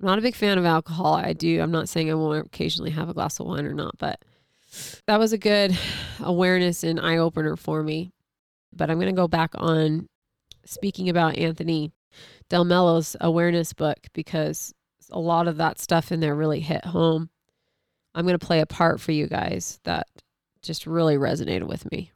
[0.00, 1.14] I'm not a big fan of alcohol.
[1.14, 1.60] I do.
[1.60, 4.22] I'm not saying I won't occasionally have a glass of wine or not, but
[5.06, 5.76] that was a good
[6.20, 8.12] awareness and eye opener for me.
[8.74, 10.06] But I'm going to go back on
[10.66, 11.92] speaking about Anthony
[12.50, 14.74] DeMello's awareness book because
[15.10, 17.30] a lot of that stuff in there really hit home.
[18.14, 20.06] I'm going to play a part for you guys that
[20.62, 22.12] just really resonated with me.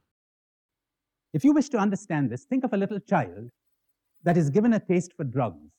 [1.33, 3.51] If you wish to understand this, think of a little child
[4.23, 5.71] that is given a taste for drugs.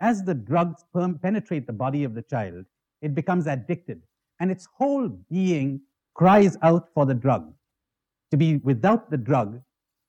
[0.00, 0.84] As the drugs
[1.22, 2.64] penetrate the body of the child,
[3.02, 4.02] it becomes addicted,
[4.40, 5.80] and its whole being
[6.14, 7.52] cries out for the drug.
[8.30, 9.60] To be without the drug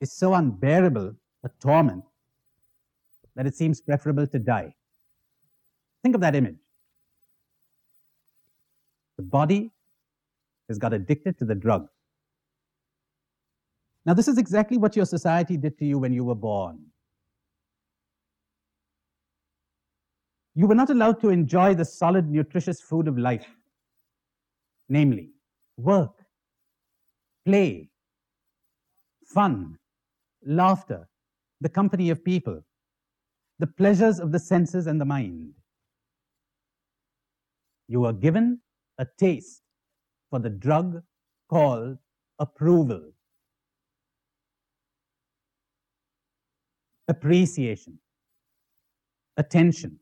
[0.01, 2.03] is so unbearable a torment
[3.35, 4.75] that it seems preferable to die.
[6.01, 6.57] Think of that image.
[9.17, 9.71] The body
[10.67, 11.87] has got addicted to the drug.
[14.09, 16.79] Now, this is exactly what your society did to you when you were born.
[20.55, 23.45] You were not allowed to enjoy the solid, nutritious food of life,
[24.97, 25.29] namely
[25.77, 26.25] work,
[27.45, 27.91] play,
[29.27, 29.77] fun,
[30.43, 31.07] laughter,
[31.61, 32.63] the company of people,
[33.59, 35.51] the pleasures of the senses and the mind.
[37.87, 38.61] You were given
[38.97, 39.61] a taste
[40.31, 41.03] for the drug
[41.47, 41.99] called
[42.39, 43.11] approval,
[47.09, 47.99] appreciation,
[49.35, 49.99] attention.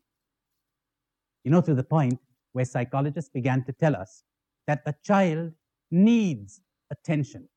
[1.42, 2.20] You know, to the point
[2.52, 4.22] where psychologists began to tell us
[4.66, 5.52] that a child
[5.90, 7.48] needs attention.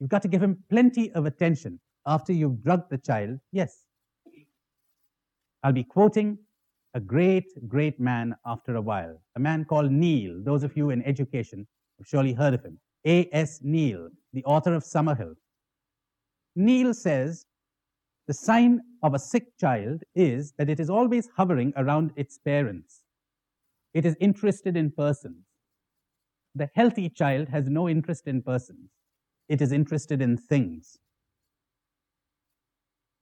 [0.00, 3.38] You've got to give him plenty of attention after you've drugged the child.
[3.52, 3.84] Yes.
[5.62, 6.38] I'll be quoting
[6.94, 10.42] a great, great man after a while, a man called Neill.
[10.42, 11.66] Those of you in education
[11.98, 12.78] have surely heard of him.
[13.04, 13.60] A.S.
[13.62, 15.34] Neill, the author of Summerhill.
[16.56, 17.46] Neill says
[18.26, 23.02] the sign of a sick child is that it is always hovering around its parents.
[23.94, 25.44] It is interested in persons.
[26.54, 28.90] The healthy child has no interest in persons.
[29.48, 30.98] It is interested in things.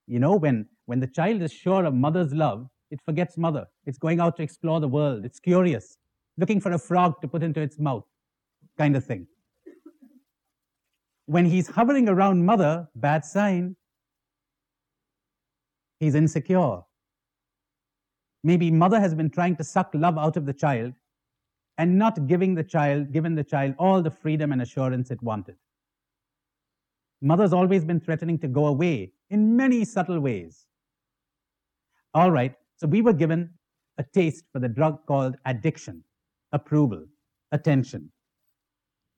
[0.06, 3.66] You know, when, when the child is sure of mother's love, it forgets mother.
[3.86, 5.24] It's going out to explore the world.
[5.24, 5.98] It's curious,
[6.38, 8.04] looking for a frog to put into its mouth,
[8.78, 9.26] kind of thing.
[11.26, 13.76] When he's hovering around mother, bad sign.
[16.00, 16.80] He's insecure.
[18.42, 20.92] Maybe mother has been trying to suck love out of the child
[21.78, 25.56] and not giving the child, given the child all the freedom and assurance it wanted.
[27.22, 30.66] Mother's always been threatening to go away in many subtle ways.
[32.12, 33.50] All right, so we were given
[33.98, 36.04] a taste for the drug called addiction,
[36.52, 37.06] approval,
[37.52, 38.10] attention.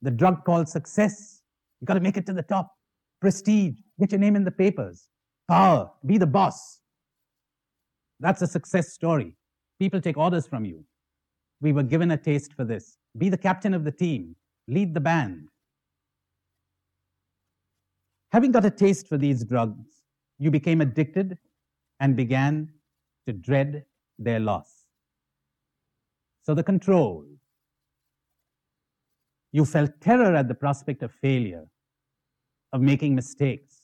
[0.03, 1.43] The drug called success.
[1.81, 2.73] You've got to make it to the top.
[3.21, 5.09] Prestige, get your name in the papers.
[5.49, 6.81] Power, be the boss.
[8.19, 9.35] That's a success story.
[9.79, 10.85] People take orders from you.
[11.61, 12.99] We were given a taste for this.
[13.17, 14.37] Be the captain of the team,
[14.69, 15.49] lead the band.
[18.33, 20.03] Having got a taste for these drugs,
[20.39, 21.39] you became addicted
[22.01, 22.69] and began
[23.27, 23.85] to dread
[24.19, 24.85] their loss.
[26.43, 27.25] So the control.
[29.53, 31.67] You felt terror at the prospect of failure,
[32.73, 33.76] of making mistakes,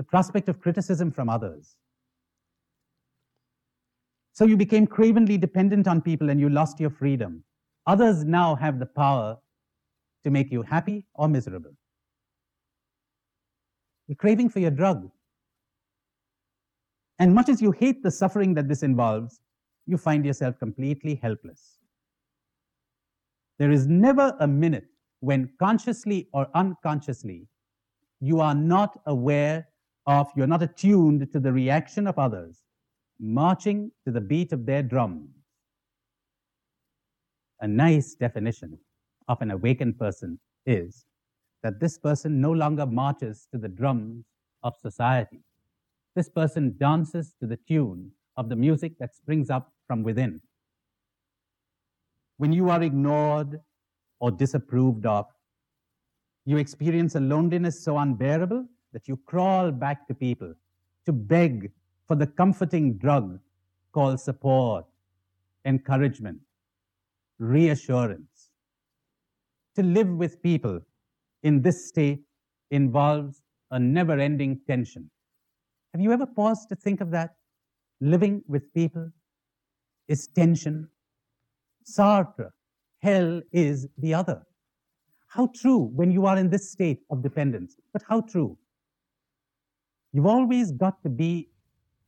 [0.00, 1.76] the prospect of criticism from others.
[4.32, 7.44] So you became cravenly dependent on people and you lost your freedom.
[7.86, 9.36] Others now have the power
[10.24, 11.72] to make you happy or miserable.
[14.08, 15.10] You're craving for your drug.
[17.18, 19.42] And much as you hate the suffering that this involves,
[19.86, 21.76] you find yourself completely helpless.
[23.58, 24.86] There is never a minute
[25.20, 27.48] when consciously or unconsciously
[28.22, 29.66] you are not aware
[30.06, 32.62] of, you're not attuned to the reaction of others
[33.20, 35.28] marching to the beat of their drums.
[37.60, 38.78] A nice definition
[39.28, 41.04] of an awakened person is
[41.62, 44.24] that this person no longer marches to the drums
[44.62, 45.40] of society.
[46.16, 50.40] This person dances to the tune of the music that springs up from within.
[52.38, 53.60] When you are ignored
[54.18, 55.26] or disapproved of,
[56.46, 60.54] you experience a loneliness so unbearable that you crawl back to people
[61.06, 61.70] to beg
[62.06, 63.38] for the comforting drug
[63.92, 64.84] called support,
[65.64, 66.38] encouragement,
[67.38, 68.50] reassurance.
[69.76, 70.80] To live with people
[71.42, 72.20] in this state
[72.70, 75.10] involves a never ending tension.
[75.92, 77.34] Have you ever paused to think of that?
[78.00, 79.10] Living with people
[80.08, 80.88] is tension.
[81.84, 82.50] Sartre,
[83.00, 84.42] hell is the other.
[85.28, 88.58] How true when you are in this state of dependence, but how true?
[90.12, 91.50] You've always got to be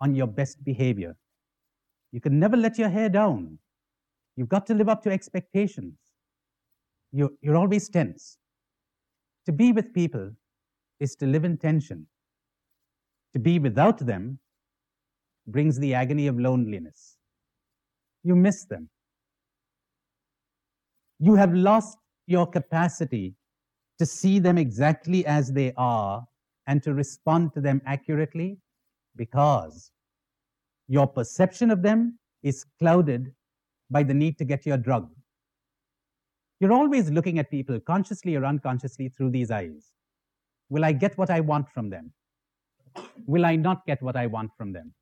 [0.01, 1.17] on your best behavior.
[2.11, 3.59] You can never let your hair down.
[4.37, 5.95] You've got to live up to expectations.
[7.13, 8.39] You're, you're always tense.
[9.47, 10.31] To be with people
[11.01, 12.07] is to live in tension.
[13.35, 14.39] To be without them
[15.47, 17.17] brings the agony of loneliness.
[18.25, 18.89] You miss them.
[21.19, 23.35] You have lost your capacity
[23.99, 26.27] to see them exactly as they are
[26.67, 28.59] and to respond to them accurately
[29.17, 29.91] because
[30.89, 33.33] your perception of them is clouded
[33.91, 35.11] by the need to get your drug.
[36.61, 39.91] You're always looking at people, consciously or unconsciously, through these eyes.
[40.69, 42.13] Will I get what I want from them?
[43.27, 44.93] Will I not get what I want from them?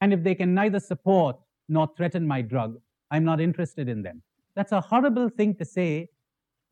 [0.00, 1.36] And if they can neither support
[1.68, 2.78] nor threaten my drug,
[3.10, 4.22] I'm not interested in them.
[4.54, 6.08] That's a horrible thing to say,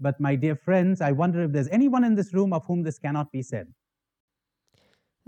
[0.01, 2.99] but my dear friends, I wonder if there's anyone in this room of whom this
[2.99, 3.67] cannot be said.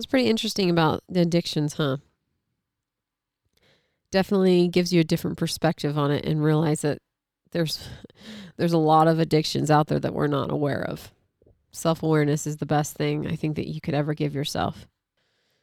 [0.02, 1.98] That's pretty interesting about the addictions, huh?
[4.10, 6.98] Definitely gives you a different perspective on it and realize that
[7.52, 7.88] there's
[8.56, 11.12] there's a lot of addictions out there that we're not aware of.
[11.70, 14.88] Self-awareness is the best thing I think that you could ever give yourself.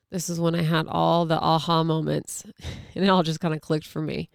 [0.10, 2.46] This is when I had all the aha moments
[2.96, 4.30] and it all just kind of clicked for me.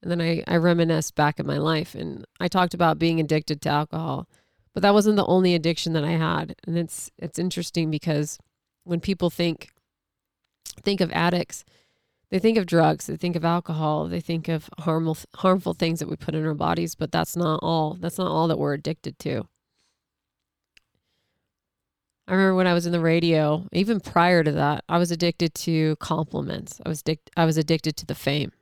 [0.00, 3.60] And then I, I reminisced back in my life and I talked about being addicted
[3.60, 4.30] to alcohol.
[4.72, 6.56] But that wasn't the only addiction that I had.
[6.66, 8.38] And it's it's interesting because
[8.84, 9.70] when people think
[10.82, 11.64] think of addicts,
[12.30, 16.08] they think of drugs, they think of alcohol, they think of harmful harmful things that
[16.08, 17.94] we put in our bodies, but that's not all.
[18.00, 19.46] That's not all that we're addicted to.
[22.26, 25.54] I remember when I was in the radio, even prior to that, I was addicted
[25.56, 26.80] to compliments.
[26.86, 27.02] I was
[27.36, 28.52] I was addicted to the fame.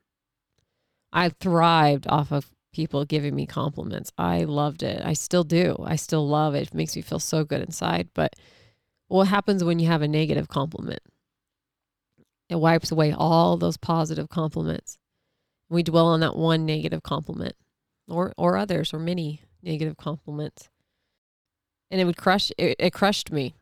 [1.12, 4.12] I thrived off of people giving me compliments.
[4.16, 5.02] I loved it.
[5.04, 5.76] I still do.
[5.84, 6.68] I still love it.
[6.68, 8.34] It makes me feel so good inside, but
[9.10, 11.00] what happens when you have a negative compliment?
[12.48, 14.98] It wipes away all those positive compliments.
[15.68, 17.54] We dwell on that one negative compliment
[18.08, 20.68] or or others or many negative compliments.
[21.90, 23.54] And it would crush it, it crushed me.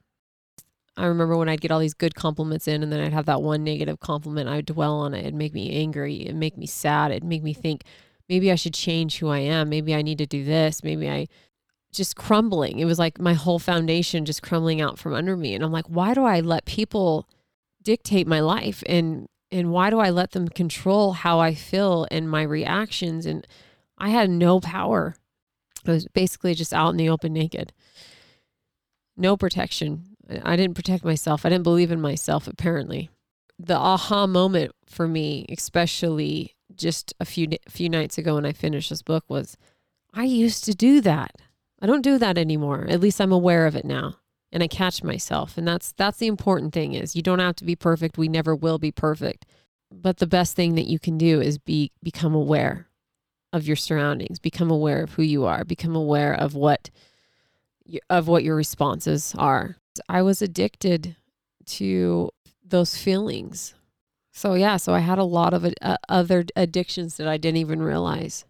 [0.98, 3.40] I remember when I'd get all these good compliments in and then I'd have that
[3.40, 5.20] one negative compliment, I would dwell on it.
[5.20, 6.22] It'd make me angry.
[6.22, 7.10] It'd make me sad.
[7.10, 7.84] It'd make me think
[8.28, 9.68] maybe I should change who I am.
[9.70, 10.82] Maybe I need to do this.
[10.82, 11.28] Maybe I
[11.98, 12.78] just crumbling.
[12.78, 15.54] It was like my whole foundation just crumbling out from under me.
[15.54, 17.28] And I'm like, why do I let people
[17.82, 18.82] dictate my life?
[18.86, 23.26] And and why do I let them control how I feel and my reactions?
[23.26, 23.46] And
[23.98, 25.16] I had no power.
[25.86, 27.72] I was basically just out in the open naked.
[29.16, 30.16] No protection.
[30.42, 31.44] I didn't protect myself.
[31.44, 33.10] I didn't believe in myself, apparently.
[33.58, 38.90] The aha moment for me, especially just a few few nights ago when I finished
[38.90, 39.56] this book, was
[40.14, 41.32] I used to do that.
[41.80, 42.86] I don't do that anymore.
[42.88, 44.16] At least I'm aware of it now.
[44.50, 45.58] And I catch myself.
[45.58, 48.16] And that's that's the important thing is you don't have to be perfect.
[48.16, 49.44] We never will be perfect.
[49.90, 52.88] But the best thing that you can do is be become aware
[53.52, 56.90] of your surroundings, become aware of who you are, become aware of what
[58.10, 59.76] of what your responses are.
[60.08, 61.16] I was addicted
[61.66, 62.30] to
[62.64, 63.74] those feelings.
[64.32, 67.82] So yeah, so I had a lot of uh, other addictions that I didn't even
[67.82, 68.44] realize.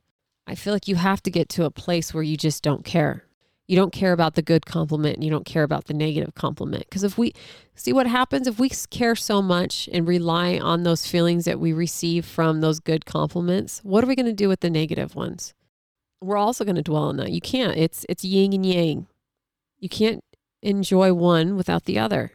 [0.49, 3.25] I feel like you have to get to a place where you just don't care.
[3.67, 6.85] You don't care about the good compliment and you don't care about the negative compliment.
[6.89, 7.35] Because if we
[7.75, 11.75] see what happens, if we care so much and rely on those feelings that we
[11.75, 15.53] receive from those good compliments, what are we going to do with the negative ones?
[16.23, 17.31] We're also going to dwell on that.
[17.31, 17.77] You can't.
[17.77, 19.07] It's it's yin and yang.
[19.79, 20.25] You can't
[20.63, 22.33] enjoy one without the other.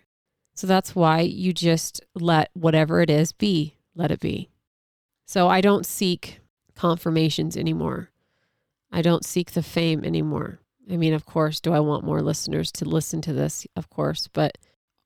[0.53, 4.51] So that's why you just let whatever it is be, let it be.
[5.25, 6.41] So I don't seek
[6.75, 8.09] confirmations anymore.
[8.91, 10.59] I don't seek the fame anymore.
[10.91, 13.65] I mean, of course, do I want more listeners to listen to this?
[13.75, 14.57] Of course, but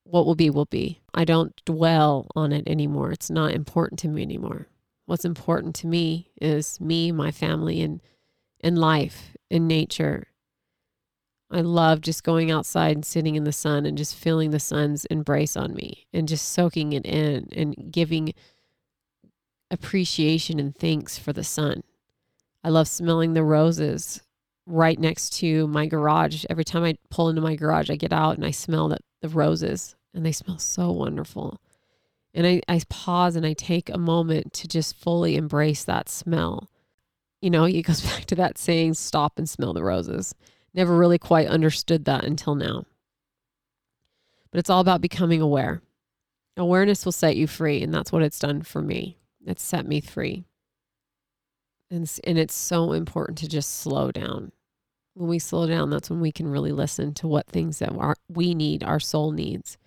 [0.03, 1.01] what will be will be.
[1.13, 3.11] I don't dwell on it anymore.
[3.11, 4.67] It's not important to me anymore.
[5.05, 8.01] What's important to me is me, my family, and
[8.61, 10.27] and life and nature.
[11.49, 15.05] I love just going outside and sitting in the sun and just feeling the sun's
[15.05, 18.33] embrace on me and just soaking it in and giving
[19.71, 21.83] appreciation and thanks for the sun.
[22.63, 24.21] I love smelling the roses
[24.65, 26.45] right next to my garage.
[26.49, 29.29] Every time I pull into my garage, I get out and I smell that the
[29.29, 31.61] roses and they smell so wonderful.
[32.33, 36.69] And I, I pause and I take a moment to just fully embrace that smell.
[37.41, 40.35] You know, it goes back to that saying, stop and smell the roses.
[40.73, 42.85] Never really quite understood that until now.
[44.51, 45.81] But it's all about becoming aware.
[46.55, 49.17] Awareness will set you free, and that's what it's done for me.
[49.47, 50.43] It's set me free.
[51.89, 54.51] And, and it's so important to just slow down.
[55.13, 58.15] When we slow down, that's when we can really listen to what things that our,
[58.27, 59.77] we need, our soul needs,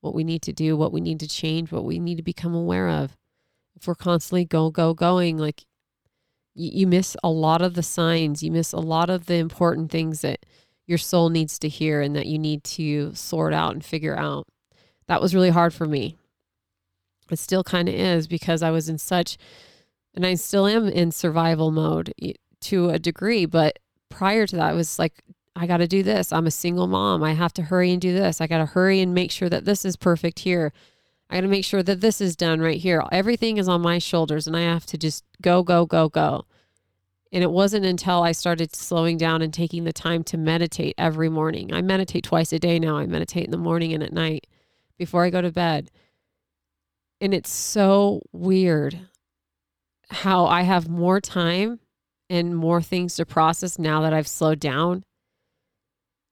[0.00, 2.54] what we need to do, what we need to change, what we need to become
[2.54, 3.16] aware of.
[3.76, 5.64] If we're constantly go, go, going, like
[6.54, 10.20] you miss a lot of the signs, you miss a lot of the important things
[10.20, 10.46] that
[10.86, 14.46] your soul needs to hear and that you need to sort out and figure out.
[15.08, 16.16] That was really hard for me
[17.32, 19.38] it still kind of is because I was in such,
[20.14, 22.12] and I still am in survival mode
[22.62, 23.46] to a degree.
[23.46, 23.78] But
[24.08, 25.22] prior to that, I was like,
[25.56, 26.32] I got to do this.
[26.32, 27.22] I'm a single mom.
[27.22, 28.40] I have to hurry and do this.
[28.40, 30.72] I got to hurry and make sure that this is perfect here.
[31.28, 33.02] I got to make sure that this is done right here.
[33.12, 36.44] Everything is on my shoulders, and I have to just go, go, go, go.
[37.32, 41.28] And it wasn't until I started slowing down and taking the time to meditate every
[41.28, 41.72] morning.
[41.72, 42.96] I meditate twice a day now.
[42.96, 44.48] I meditate in the morning and at night
[44.98, 45.90] before I go to bed
[47.20, 48.98] and it's so weird
[50.10, 51.80] how I have more time
[52.28, 55.02] and more things to process now that I've slowed down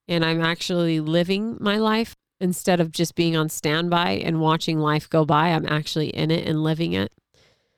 [0.08, 5.10] and I'm actually living my life instead of just being on standby and watching life
[5.10, 5.48] go by.
[5.48, 7.12] I'm actually in it and living it.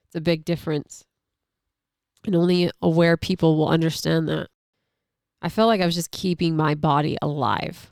[0.04, 1.04] It's a big difference.
[2.24, 4.48] And only aware people will understand that.
[5.42, 7.90] I felt like I was just keeping my body alive.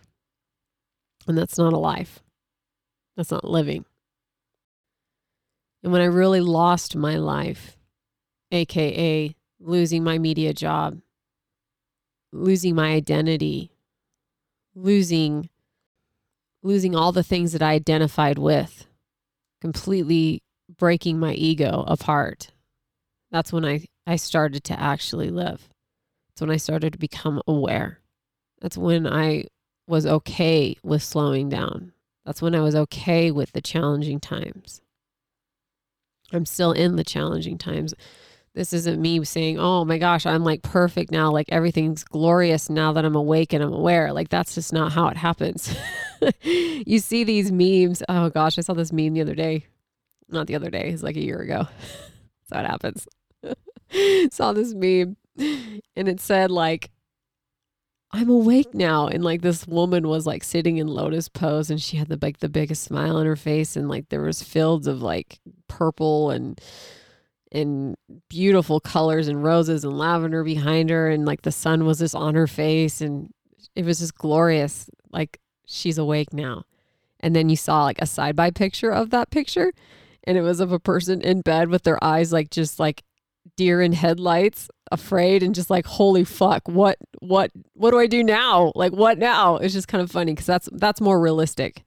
[1.26, 2.20] And that's not a life.
[3.16, 3.86] That's not living.
[5.88, 7.78] And when I really lost my life,
[8.52, 11.00] AKA losing my media job,
[12.30, 13.70] losing my identity,
[14.74, 15.48] losing
[16.62, 18.86] losing all the things that I identified with,
[19.62, 20.42] completely
[20.76, 22.50] breaking my ego apart.
[23.30, 25.70] That's when I, I started to actually live.
[26.28, 28.00] That's when I started to become aware.
[28.60, 29.46] That's when I
[29.86, 31.92] was okay with slowing down.
[32.26, 34.82] That's when I was okay with the challenging times.
[36.32, 37.94] I'm still in the challenging times.
[38.54, 41.30] This isn't me saying, oh my gosh, I'm like perfect now.
[41.30, 44.12] Like everything's glorious now that I'm awake and I'm aware.
[44.12, 45.76] Like that's just not how it happens.
[46.42, 48.02] you see these memes.
[48.08, 49.66] Oh gosh, I saw this meme the other day.
[50.28, 51.68] Not the other day, it's like a year ago.
[52.50, 53.08] That's how it happens.
[54.32, 56.90] saw this meme and it said like
[58.10, 59.06] I'm awake now.
[59.06, 62.38] And like this woman was like sitting in lotus pose and she had the like
[62.38, 65.38] the biggest smile on her face and like there was fields of like
[65.68, 66.60] purple and
[67.52, 67.96] and
[68.28, 72.34] beautiful colors and roses and lavender behind her and like the sun was just on
[72.34, 73.32] her face and
[73.74, 74.88] it was just glorious.
[75.12, 76.64] Like she's awake now.
[77.20, 79.72] And then you saw like a side by picture of that picture
[80.24, 83.02] and it was of a person in bed with their eyes like just like
[83.56, 88.22] deer in headlights afraid and just like holy fuck what what what do i do
[88.22, 88.72] now?
[88.74, 89.56] Like what now?
[89.56, 91.84] It's just kind of funny because that's that's more realistic.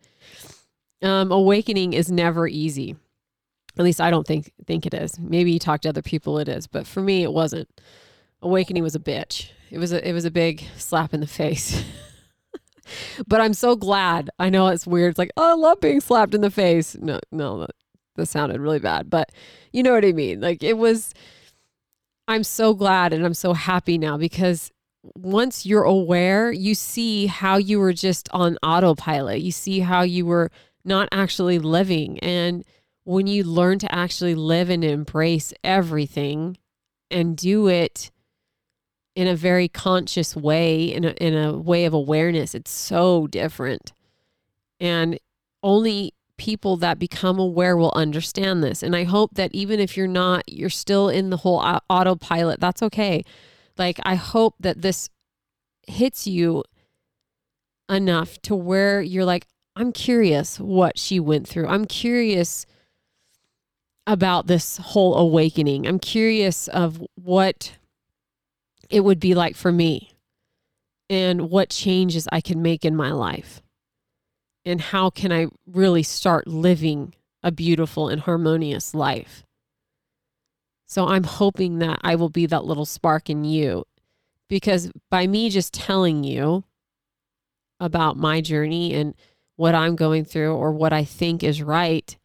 [1.01, 2.95] Um awakening is never easy.
[3.78, 5.18] At least i don't think think it is.
[5.20, 7.70] Maybe you talk to other people it is but for me it wasn't.
[8.43, 9.49] Awakening was a bitch.
[9.70, 11.84] It was a it was a big slap in the face.
[13.26, 14.30] But i'm so glad.
[14.38, 15.12] I know it's weird.
[15.12, 16.97] It's like oh i love being slapped in the face.
[16.99, 17.72] No no that,
[18.16, 19.32] that sounded really bad but
[19.72, 20.41] you know what i mean.
[20.41, 21.14] Like it was
[22.32, 24.72] I'm so glad and I'm so happy now because
[25.16, 29.42] once you're aware, you see how you were just on autopilot.
[29.42, 30.50] You see how you were
[30.86, 32.20] not actually living.
[32.20, 32.64] And
[33.04, 36.58] when you learn to actually live and embrace everything
[37.10, 38.12] and do it
[39.14, 43.92] in a very conscious way, in a, in a way of awareness, it's so different.
[44.80, 45.20] And
[45.62, 48.82] only people that become aware will understand this.
[48.82, 52.82] And I hope that even if you're not, you're still in the whole autopilot, that's
[52.82, 53.24] okay.
[53.78, 55.08] Like, I hope that this
[55.88, 56.64] hits you
[57.88, 61.68] enough to where you're like, I'm curious what she went through.
[61.68, 62.66] I'm curious
[64.08, 65.86] about this whole awakening.
[65.86, 67.74] I'm curious of what
[68.89, 70.14] it would be like for me
[71.08, 73.62] and what changes I can make in my life
[74.66, 79.43] and how can I really start living a beautiful and harmonious life.
[80.86, 83.86] So I'm hoping that I will be that little spark in you
[84.49, 86.64] because by me just telling you
[87.80, 89.16] about my journey and
[89.55, 92.16] what I'm going through or what I think is right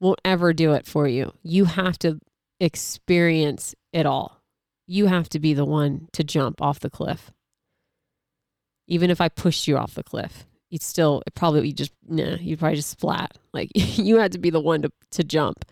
[0.00, 1.32] won't ever do it for you.
[1.42, 2.18] You have to
[2.60, 4.42] experience it all.
[4.86, 7.30] You have to be the one to jump off the cliff.
[8.86, 12.58] Even if I pushed you off the cliff, you'd still probably you just nah, you'd
[12.58, 13.36] probably just splat.
[13.52, 15.64] Like you had to be the one to to jump.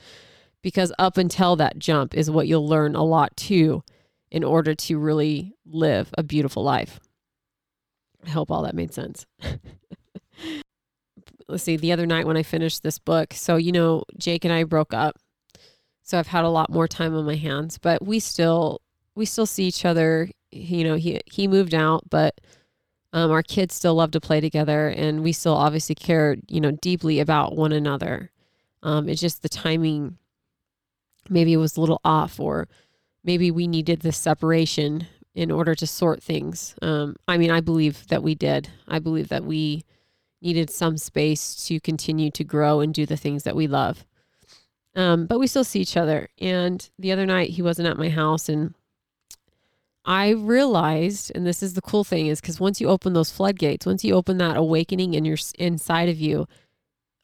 [0.62, 3.82] Because up until that jump is what you'll learn a lot too
[4.30, 7.00] in order to really live a beautiful life.
[8.26, 9.24] I hope all that made sense.
[11.48, 14.52] Let's see, the other night when I finished this book, so you know, Jake and
[14.52, 15.16] I broke up.
[16.02, 18.82] So I've had a lot more time on my hands, but we still
[19.14, 20.28] we still see each other.
[20.52, 22.38] You know, he he moved out, but
[23.12, 26.70] um, our kids still love to play together, and we still obviously care, you know,
[26.70, 28.30] deeply about one another.
[28.82, 30.18] Um, it's just the timing.
[31.28, 32.68] Maybe it was a little off, or
[33.24, 36.74] maybe we needed this separation in order to sort things.
[36.82, 38.68] Um, I mean, I believe that we did.
[38.86, 39.84] I believe that we
[40.40, 44.06] needed some space to continue to grow and do the things that we love.
[44.96, 46.28] Um, but we still see each other.
[46.40, 48.74] And the other night, he wasn't at my house, and
[50.10, 53.86] I realized, and this is the cool thing, is because once you open those floodgates,
[53.86, 56.48] once you open that awakening in your inside of you,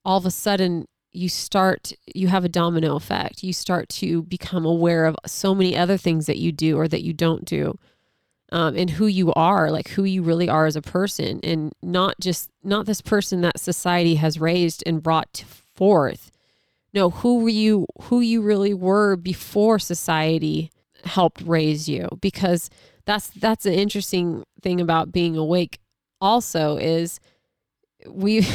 [0.04, 3.42] all of a sudden you start, you have a domino effect.
[3.42, 7.02] You start to become aware of so many other things that you do or that
[7.02, 7.76] you don't do,
[8.52, 12.14] um, and who you are, like who you really are as a person, and not
[12.20, 16.30] just not this person that society has raised and brought forth.
[16.94, 17.88] No, who were you?
[18.02, 20.70] Who you really were before society
[21.04, 22.70] helped raise you because
[23.04, 25.78] that's that's an interesting thing about being awake
[26.20, 27.20] also is
[28.08, 28.48] we've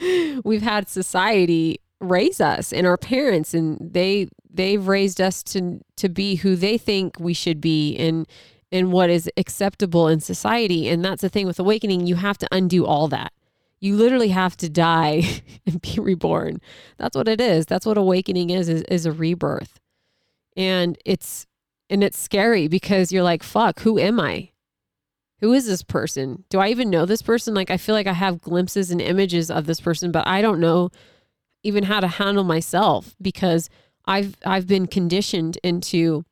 [0.44, 6.08] we've had society raise us and our parents and they they've raised us to to
[6.08, 8.26] be who they think we should be and
[8.72, 10.88] and what is acceptable in society.
[10.88, 13.32] And that's the thing with awakening you have to undo all that.
[13.80, 16.60] You literally have to die and be reborn.
[16.96, 17.66] That's what it is.
[17.66, 19.78] That's what awakening is is, is a rebirth
[20.56, 21.46] and it's
[21.90, 24.50] and it's scary because you're like fuck who am i?
[25.40, 26.44] Who is this person?
[26.50, 27.54] Do i even know this person?
[27.54, 30.60] Like i feel like i have glimpses and images of this person but i don't
[30.60, 30.90] know
[31.62, 33.68] even how to handle myself because
[34.06, 36.24] i've i've been conditioned into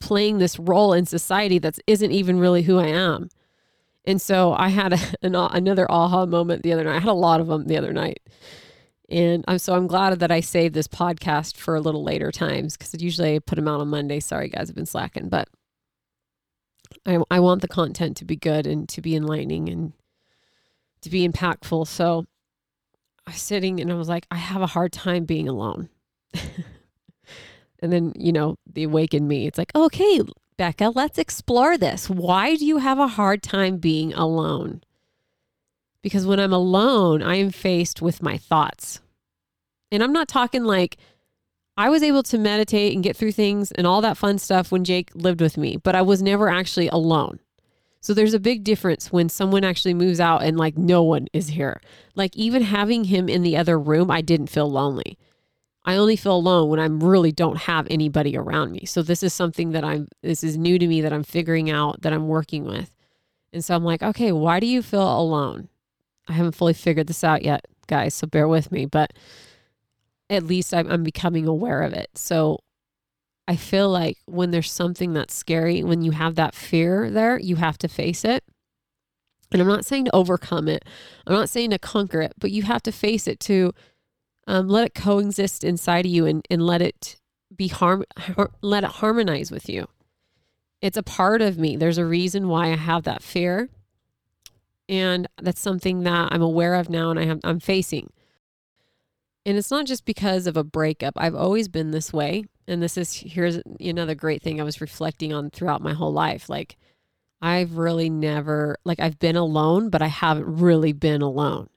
[0.00, 3.28] playing this role in society that isn't even really who i am.
[4.04, 6.96] And so i had a, an, another aha moment the other night.
[6.96, 8.20] I had a lot of them the other night
[9.12, 12.76] and I'm so I'm glad that I saved this podcast for a little later times
[12.76, 14.20] because usually I put them out on Monday.
[14.20, 15.48] Sorry guys, I've been slacking, but
[17.06, 19.92] I I want the content to be good and to be enlightening and
[21.02, 21.86] to be impactful.
[21.88, 22.24] So
[23.26, 25.90] I was sitting and I was like, I have a hard time being alone.
[26.34, 29.46] and then, you know, the awakened me.
[29.46, 30.22] It's like, okay,
[30.56, 32.08] Becca, let's explore this.
[32.08, 34.82] Why do you have a hard time being alone?
[36.02, 39.00] Because when I'm alone, I am faced with my thoughts.
[39.90, 40.96] And I'm not talking like
[41.76, 44.84] I was able to meditate and get through things and all that fun stuff when
[44.84, 47.38] Jake lived with me, but I was never actually alone.
[48.00, 51.48] So there's a big difference when someone actually moves out and like no one is
[51.48, 51.80] here.
[52.16, 55.16] Like even having him in the other room, I didn't feel lonely.
[55.84, 58.84] I only feel alone when I really don't have anybody around me.
[58.86, 62.02] So this is something that I'm this is new to me that I'm figuring out
[62.02, 62.90] that I'm working with.
[63.52, 65.68] And so I'm like, okay, why do you feel alone?
[66.28, 69.12] I haven't fully figured this out yet, guys, so bear with me, but
[70.30, 72.10] at least I'm, I'm becoming aware of it.
[72.14, 72.58] So
[73.48, 77.56] I feel like when there's something that's scary, when you have that fear there, you
[77.56, 78.44] have to face it.
[79.50, 80.84] And I'm not saying to overcome it,
[81.26, 83.72] I'm not saying to conquer it, but you have to face it to
[84.46, 87.16] um, let it coexist inside of you and, and let it
[87.54, 89.86] be harm, har- let it harmonize with you.
[90.80, 91.76] It's a part of me.
[91.76, 93.68] There's a reason why I have that fear.
[94.88, 98.10] And that's something that I'm aware of now and I have, I'm facing.
[99.44, 101.14] And it's not just because of a breakup.
[101.16, 102.44] I've always been this way.
[102.68, 106.48] And this is here's another great thing I was reflecting on throughout my whole life.
[106.48, 106.76] Like,
[107.40, 111.68] I've really never, like, I've been alone, but I haven't really been alone.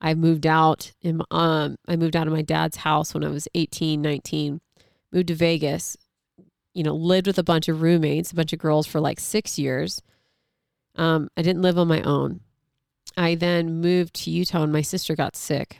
[0.00, 3.48] I moved out in, um, I moved out of my dad's house when I was
[3.54, 4.60] 18, 19,
[5.12, 5.96] moved to Vegas,
[6.72, 9.58] you know, lived with a bunch of roommates, a bunch of girls for like six
[9.58, 10.00] years.
[10.94, 12.40] Um, I didn't live on my own.
[13.18, 15.78] I then moved to Utah and my sister got sick.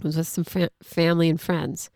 [0.00, 1.90] I was with some fa- family and friends.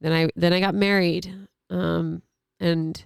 [0.00, 1.32] Then I then I got married,
[1.70, 2.22] um,
[2.60, 3.04] and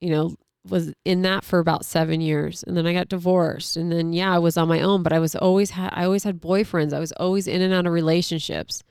[0.00, 0.36] you know
[0.68, 4.34] was in that for about seven years, and then I got divorced, and then yeah,
[4.34, 6.92] I was on my own, but I was always had I always had boyfriends.
[6.92, 8.82] I was always in and out of relationships.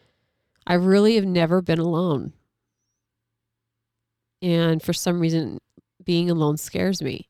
[0.66, 2.34] I really have never been alone,
[4.42, 5.60] and for some reason,
[6.04, 7.30] being alone scares me.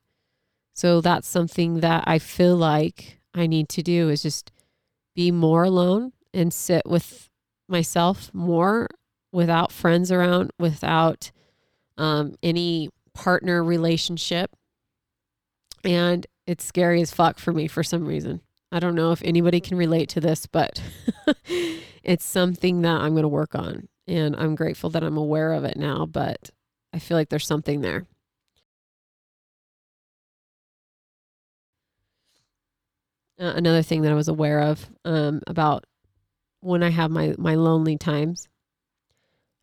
[0.74, 4.52] So that's something that I feel like I need to do is just
[5.14, 7.28] be more alone and sit with
[7.68, 8.88] myself more
[9.32, 11.30] without friends around, without
[11.96, 14.50] um, any partner relationship.
[15.84, 18.40] And it's scary as fuck for me for some reason.
[18.70, 20.82] I don't know if anybody can relate to this, but
[22.02, 23.88] it's something that I'm going to work on.
[24.06, 26.50] And I'm grateful that I'm aware of it now, but
[26.92, 28.06] I feel like there's something there.
[33.40, 35.84] Uh, another thing that I was aware of um, about
[36.60, 38.48] when I have my my lonely times.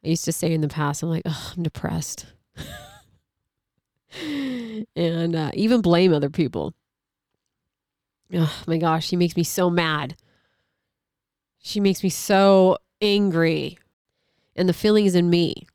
[0.03, 2.28] I used to say in the past, I'm like, oh, I'm depressed,
[4.95, 6.73] and uh, even blame other people.
[8.34, 10.15] Oh my gosh, she makes me so mad.
[11.59, 13.78] She makes me so angry,
[14.55, 15.67] and the feeling is in me.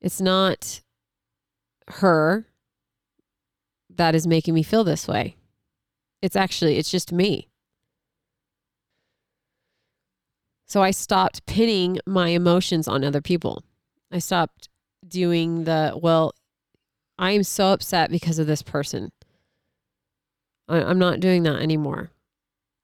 [0.00, 0.80] It's not
[1.88, 2.46] her
[3.90, 5.35] that is making me feel this way.
[6.22, 7.48] It's actually, it's just me.
[10.66, 13.62] So I stopped pinning my emotions on other people.
[14.10, 14.68] I stopped
[15.06, 16.34] doing the, well,
[17.18, 19.12] I am so upset because of this person.
[20.68, 22.10] I, I'm not doing that anymore.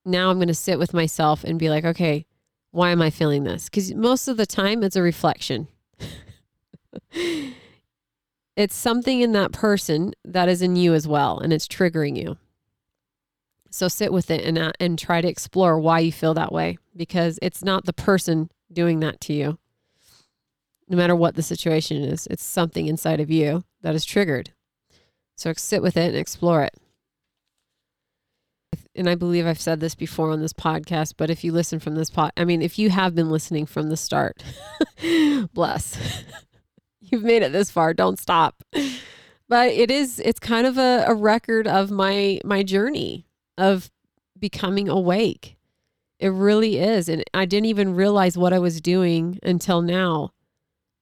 [0.04, 2.26] Now I'm going to sit with myself and be like, okay,
[2.70, 3.66] why am I feeling this?
[3.66, 5.68] Because most of the time it's a reflection.
[8.56, 12.38] it's something in that person that is in you as well, and it's triggering you.
[13.72, 16.78] So sit with it and uh, and try to explore why you feel that way
[16.94, 19.58] because it's not the person doing that to you.
[20.88, 22.26] no matter what the situation is.
[22.28, 24.50] It's something inside of you that is triggered.
[25.36, 26.74] So sit with it and explore it.
[28.94, 31.94] And I believe I've said this before on this podcast, but if you listen from
[31.94, 34.44] this pod, I mean, if you have been listening from the start,
[35.54, 35.98] bless.
[37.00, 37.94] You've made it this far.
[37.94, 38.62] Don't stop.
[39.48, 43.26] But it is, it's kind of a, a record of my my journey
[43.58, 43.90] of
[44.38, 45.56] becoming awake.
[46.18, 47.08] It really is.
[47.08, 50.30] And I didn't even realize what I was doing until now.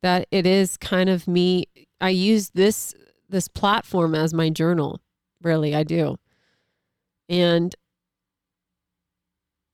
[0.02, 1.66] That it is kind of me.
[2.00, 2.94] I use this
[3.28, 5.00] this platform as my journal.
[5.42, 6.16] Really, I do.
[7.28, 7.74] And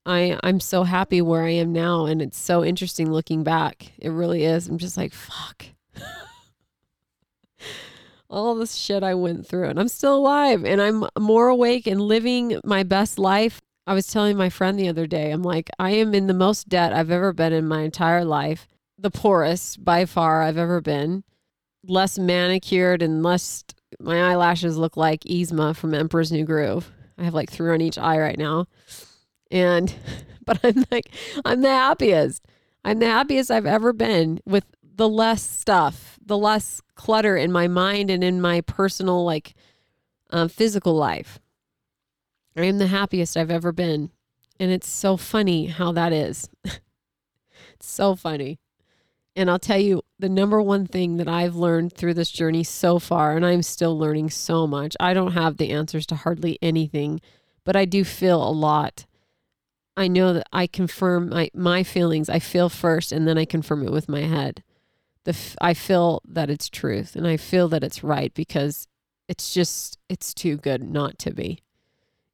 [0.04, 3.92] I I'm so happy where I am now and it's so interesting looking back.
[3.98, 4.68] It really is.
[4.68, 5.66] I'm just like, fuck.
[8.28, 12.00] All this shit I went through and I'm still alive and I'm more awake and
[12.00, 13.60] living my best life.
[13.86, 16.68] I was telling my friend the other day, I'm like, I am in the most
[16.68, 18.66] debt I've ever been in my entire life.
[18.98, 21.22] The poorest by far I've ever been.
[21.86, 23.62] Less manicured and less
[24.00, 26.90] my eyelashes look like Yzma from Emperor's New Groove.
[27.18, 28.66] I have like three on each eye right now.
[29.50, 29.94] And,
[30.44, 31.10] but I'm like,
[31.44, 32.44] I'm the happiest.
[32.84, 34.64] I'm the happiest I've ever been with
[34.96, 39.54] the less stuff, the less clutter in my mind and in my personal, like,
[40.30, 41.38] um, physical life.
[42.56, 44.10] I am the happiest I've ever been.
[44.58, 46.48] And it's so funny how that is.
[46.64, 46.80] it's
[47.80, 48.58] so funny.
[49.34, 52.98] And I'll tell you the number one thing that I've learned through this journey so
[52.98, 54.96] far, and I'm still learning so much.
[54.98, 57.20] I don't have the answers to hardly anything,
[57.62, 59.04] but I do feel a lot.
[59.94, 62.30] I know that I confirm my, my feelings.
[62.30, 64.62] I feel first, and then I confirm it with my head.
[65.26, 68.86] The f- I feel that it's truth, and I feel that it's right because
[69.26, 71.64] it's just it's too good not to be.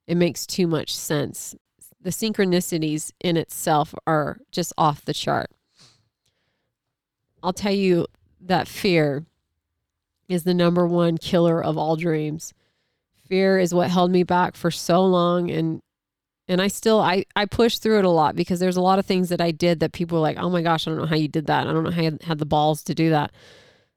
[0.07, 1.55] It makes too much sense.
[2.03, 5.51] The synchronicities in itself are just off the chart.
[7.43, 8.09] I'll tell you
[8.43, 9.25] that fear
[10.29, 12.53] is the number one killer of all dreams.
[13.27, 15.81] Fear is what held me back for so long and
[16.53, 19.07] and I still I I push through it a lot because there's a lot of
[19.07, 21.17] things that I did that people were like, "Oh my gosh, I don't know how
[21.17, 21.67] you did that.
[21.67, 23.33] I don't know how you had the balls to do that."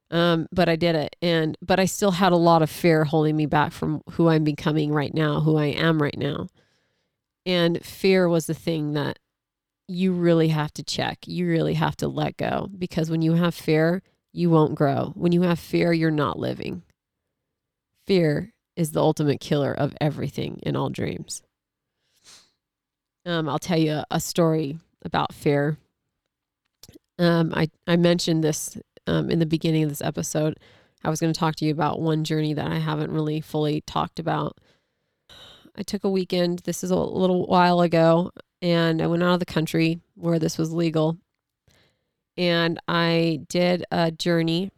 [0.10, 3.36] Um, but I did it and but I still had a lot of fear holding
[3.36, 6.48] me back from who I'm becoming right now, who I am right now.
[7.46, 9.20] And fear was the thing that
[9.88, 11.28] you really have to check.
[11.28, 14.02] You really have to let go because when you have fear,
[14.32, 15.12] you won't grow.
[15.16, 16.84] When you have fear, you're not living.
[18.08, 21.42] Fear is the ultimate killer of everything in all dreams.
[23.26, 25.78] Um, I'll tell you a, story about fear.
[27.18, 30.60] Um, I, I mentioned this um, in the beginning of this episode.
[31.04, 33.82] I was going to talk to you about one journey that I haven't really fully
[33.82, 34.58] talked about.
[35.76, 39.40] I took a weekend, this is a little while ago, and I went out of
[39.40, 41.18] the country where this was legal.
[42.38, 44.72] And I did a journey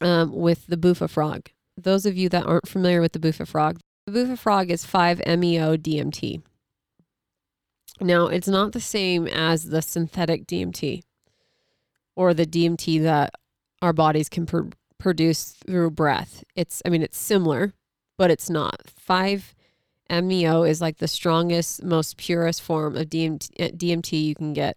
[0.00, 1.50] um, with the Bufo frog.
[1.76, 5.76] Those of you that aren't familiar with the Bufo frog, the Bufo frog is 5-MeO
[5.76, 6.42] DMT.
[8.04, 11.04] Now, it's not the same as the synthetic DMT
[12.14, 13.32] or the DMT that
[13.80, 16.44] our bodies can pr- produce through breath.
[16.54, 17.72] It's, I mean, it's similar,
[18.18, 18.82] but it's not.
[19.08, 24.76] 5-MeO is like the strongest, most purest form of DMT, uh, DMT you can get.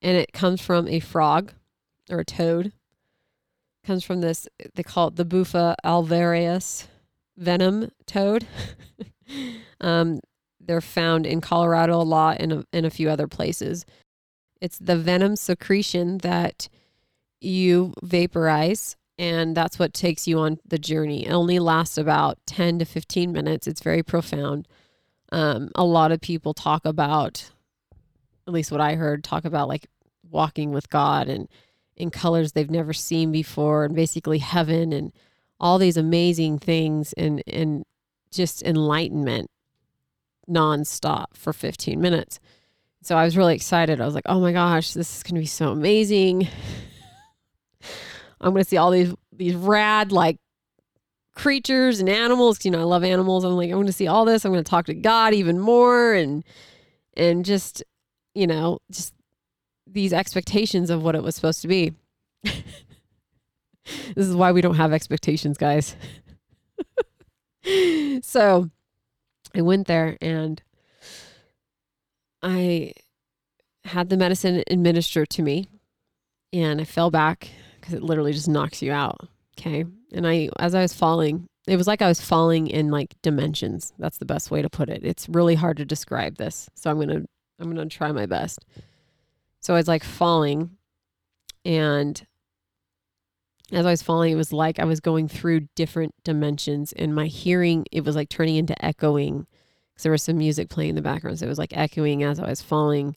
[0.00, 1.52] And it comes from a frog
[2.08, 2.72] or a toad.
[3.84, 6.86] Comes from this, they call it the Bufo alvarius
[7.36, 8.46] venom toad.
[9.80, 10.20] um,
[10.66, 13.84] they're found in Colorado a lot and a, and a few other places.
[14.60, 16.68] It's the venom secretion that
[17.40, 21.26] you vaporize, and that's what takes you on the journey.
[21.26, 23.66] It only lasts about 10 to 15 minutes.
[23.66, 24.66] It's very profound.
[25.32, 27.50] Um, a lot of people talk about,
[28.46, 29.86] at least what I heard, talk about like
[30.30, 31.48] walking with God and
[31.96, 35.12] in colors they've never seen before, and basically heaven and
[35.58, 37.84] all these amazing things and and
[38.30, 39.50] just enlightenment
[40.48, 42.40] nonstop for 15 minutes.
[43.02, 44.00] So I was really excited.
[44.00, 46.48] I was like, oh my gosh, this is going to be so amazing.
[48.40, 50.38] I'm going to see all these these rad like
[51.34, 52.64] creatures and animals.
[52.64, 53.44] You know, I love animals.
[53.44, 54.44] I'm like, I'm going to see all this.
[54.44, 56.42] I'm going to talk to God even more and
[57.16, 57.82] and just,
[58.34, 59.14] you know, just
[59.86, 61.92] these expectations of what it was supposed to be.
[62.42, 62.62] this
[64.16, 65.96] is why we don't have expectations, guys.
[68.22, 68.70] so
[69.56, 70.62] I went there and
[72.42, 72.92] I
[73.84, 75.68] had the medicine administered to me
[76.52, 77.48] and I fell back
[77.80, 79.28] because it literally just knocks you out.
[79.58, 79.84] Okay.
[80.12, 83.94] And I, as I was falling, it was like I was falling in like dimensions.
[83.98, 85.00] That's the best way to put it.
[85.04, 86.68] It's really hard to describe this.
[86.74, 87.24] So I'm going to,
[87.58, 88.64] I'm going to try my best.
[89.60, 90.76] So I was like falling
[91.64, 92.24] And
[93.72, 97.26] as I was falling, it was like I was going through different dimensions, and my
[97.26, 99.46] hearing it was like turning into echoing.
[99.92, 102.38] Because there was some music playing in the background, so it was like echoing as
[102.38, 103.16] I was falling.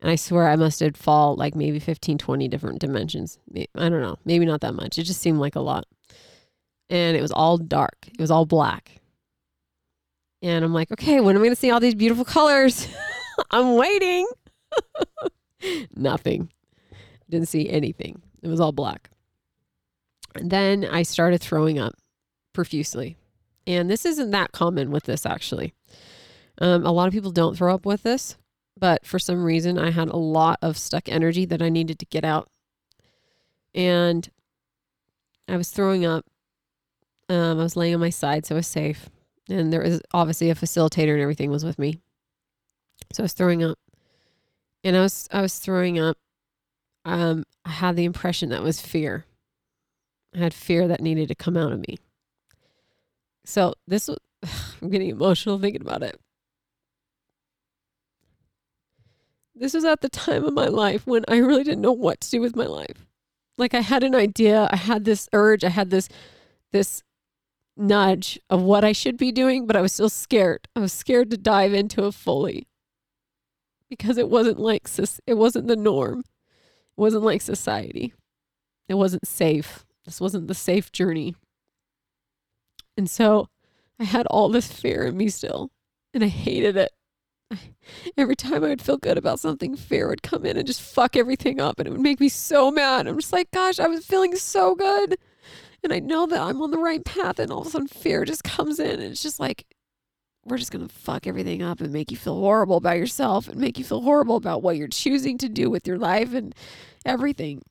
[0.00, 3.38] And I swear I must have fall like maybe 15, 20 different dimensions.
[3.56, 4.98] I don't know, maybe not that much.
[4.98, 5.86] It just seemed like a lot.
[6.90, 7.96] And it was all dark.
[8.06, 9.00] It was all black.
[10.42, 12.86] And I'm like, okay, when am I going to see all these beautiful colors?
[13.50, 14.26] I'm waiting.
[15.96, 16.50] Nothing.
[17.30, 18.20] Didn't see anything.
[18.42, 19.10] It was all black.
[20.42, 21.94] Then I started throwing up
[22.52, 23.16] profusely.
[23.66, 25.74] And this isn't that common with this, actually.
[26.58, 28.36] Um, a lot of people don't throw up with this,
[28.78, 32.06] but for some reason, I had a lot of stuck energy that I needed to
[32.06, 32.48] get out.
[33.74, 34.28] And
[35.48, 36.24] I was throwing up.
[37.28, 39.10] Um, I was laying on my side, so I was safe.
[39.48, 42.00] And there was obviously a facilitator and everything was with me.
[43.12, 43.78] So I was throwing up.
[44.82, 46.16] And I was I was throwing up.
[47.04, 49.24] Um, I had the impression that was fear.
[50.36, 51.96] I had fear that needed to come out of me.
[53.44, 54.18] So this was,
[54.82, 56.20] I'm getting emotional thinking about it.
[59.54, 62.30] This was at the time of my life when I really didn't know what to
[62.30, 63.06] do with my life.
[63.56, 66.10] Like I had an idea, I had this urge, I had this
[66.72, 67.02] this
[67.74, 70.68] nudge of what I should be doing, but I was still scared.
[70.76, 72.66] I was scared to dive into it fully
[73.88, 74.86] because it wasn't like
[75.26, 76.20] it wasn't the norm.
[76.20, 78.12] It wasn't like society.
[78.88, 79.85] It wasn't safe.
[80.06, 81.34] This wasn't the safe journey.
[82.96, 83.48] And so
[84.00, 85.70] I had all this fear in me still,
[86.14, 86.92] and I hated it.
[88.16, 91.16] Every time I would feel good about something, fear would come in and just fuck
[91.16, 93.06] everything up, and it would make me so mad.
[93.06, 95.18] I'm just like, gosh, I was feeling so good.
[95.82, 98.24] And I know that I'm on the right path, and all of a sudden, fear
[98.24, 99.66] just comes in, and it's just like,
[100.44, 103.60] we're just going to fuck everything up and make you feel horrible about yourself and
[103.60, 106.54] make you feel horrible about what you're choosing to do with your life and
[107.04, 107.62] everything.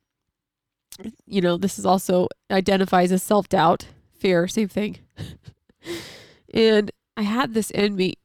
[1.25, 3.87] You know, this is also identifies as self doubt,
[4.17, 4.99] fear, same thing.
[6.53, 8.15] and I had this in me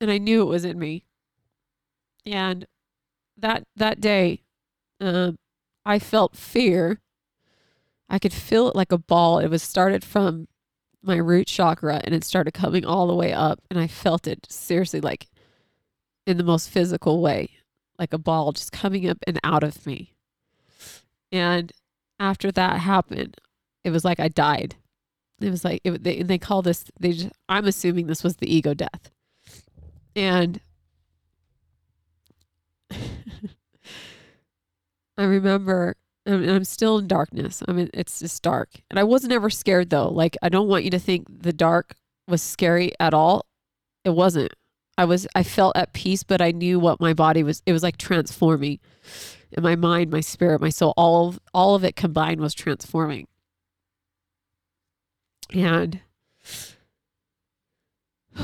[0.00, 1.04] and I knew it was in me.
[2.24, 2.66] And
[3.36, 4.42] that that day,
[5.00, 5.36] um,
[5.84, 7.00] I felt fear.
[8.08, 9.38] I could feel it like a ball.
[9.38, 10.48] It was started from
[11.02, 14.46] my root chakra and it started coming all the way up and I felt it
[14.50, 15.28] seriously like
[16.26, 17.50] in the most physical way,
[17.98, 20.14] like a ball just coming up and out of me.
[21.30, 21.72] And
[22.18, 23.36] after that happened,
[23.84, 24.76] it was like I died.
[25.40, 26.84] It was like it, they they call this.
[26.98, 29.10] They just, I'm assuming this was the ego death,
[30.14, 30.60] and
[32.90, 35.96] I remember.
[36.24, 37.62] And I'm still in darkness.
[37.68, 40.08] I mean, it's just dark, and I wasn't ever scared though.
[40.08, 41.94] Like I don't want you to think the dark
[42.26, 43.46] was scary at all.
[44.04, 44.52] It wasn't.
[44.98, 45.26] I was.
[45.34, 47.62] I felt at peace, but I knew what my body was.
[47.66, 48.80] It was like transforming,
[49.52, 50.92] and my mind, my spirit, my soul.
[50.96, 53.26] All of all of it combined was transforming.
[55.52, 56.00] And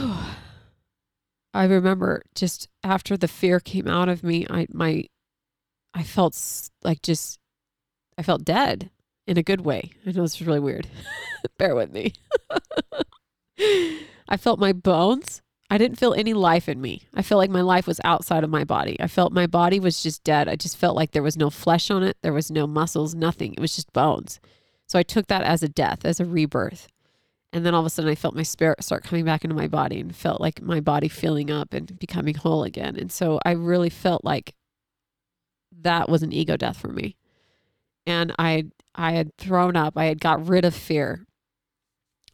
[1.55, 5.05] I remember just after the fear came out of me, I my
[5.95, 7.39] I felt like just
[8.17, 8.91] I felt dead
[9.27, 9.91] in a good way.
[10.07, 10.89] I know it's really weird.
[11.59, 12.15] Bear with me.
[14.29, 15.43] I felt my bones.
[15.73, 17.05] I didn't feel any life in me.
[17.15, 18.95] I felt like my life was outside of my body.
[19.01, 20.47] I felt my body was just dead.
[20.47, 22.19] I just felt like there was no flesh on it.
[22.21, 23.55] There was no muscles, nothing.
[23.55, 24.39] It was just bones.
[24.87, 26.89] So I took that as a death, as a rebirth.
[27.55, 29.67] And then all of a sudden I felt my spirit start coming back into my
[29.67, 32.95] body and felt like my body filling up and becoming whole again.
[32.95, 34.53] And so I really felt like
[35.81, 37.17] that was an ego death for me.
[38.07, 41.25] And I I had thrown up, I had got rid of fear.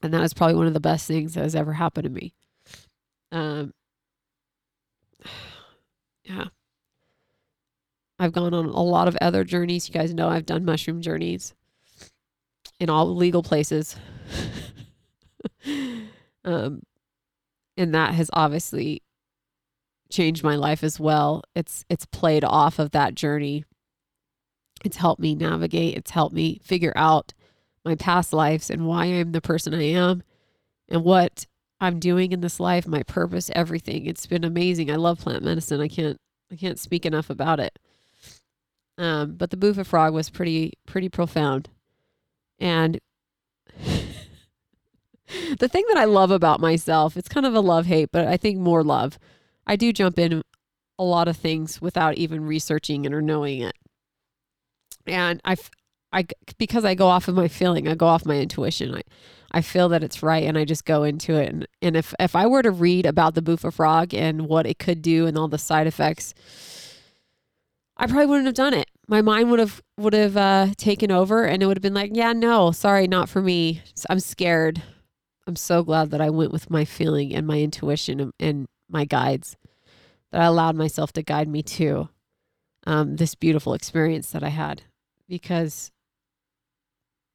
[0.03, 2.35] And that was probably one of the best things that has ever happened to me.
[3.33, 3.73] Um
[6.25, 6.45] yeah.
[8.19, 9.89] I've gone on a lot of other journeys.
[9.89, 11.55] You guys know I've done mushroom journeys
[12.81, 13.97] in all legal places.
[16.45, 16.83] um,
[17.77, 19.03] and that has obviously
[20.11, 21.43] changed my life as well.
[21.55, 23.65] It's it's played off of that journey.
[24.85, 25.97] It's helped me navigate.
[25.97, 27.35] It's helped me figure out
[27.85, 30.23] my past lives and why I'm the person I am
[30.89, 31.47] and what
[31.81, 34.07] I'm doing in this life, my purpose, everything.
[34.07, 34.91] It's been amazing.
[34.91, 35.81] I love plant medicine.
[35.81, 36.19] I can't
[36.51, 37.79] I can't speak enough about it.
[38.97, 41.69] Um, but the Bufo frog was pretty pretty profound.
[42.59, 42.99] And
[45.59, 48.37] the thing that I love about myself, it's kind of a love hate, but I
[48.37, 49.19] think more love.
[49.67, 50.43] I do jump in
[50.99, 53.77] a lot of things without even researching it or knowing it.
[55.07, 55.57] And I,
[56.13, 56.27] I,
[56.59, 58.95] because I go off of my feeling, I go off my intuition.
[58.95, 59.03] I,
[59.51, 61.49] I feel that it's right, and I just go into it.
[61.49, 64.79] And, and if if I were to read about the Bufo frog and what it
[64.79, 66.35] could do and all the side effects,
[67.97, 68.89] I probably wouldn't have done it.
[69.09, 72.13] my mind would have would have uh, taken over and it would have been like,
[72.15, 73.83] yeah, no, sorry, not for me.
[74.09, 74.83] I'm scared.
[75.47, 79.05] I'm so glad that I went with my feeling and my intuition and, and my
[79.05, 79.57] guides
[80.31, 82.11] that I allowed myself to guide me to
[82.87, 84.83] um, this beautiful experience that I had
[85.27, 85.91] because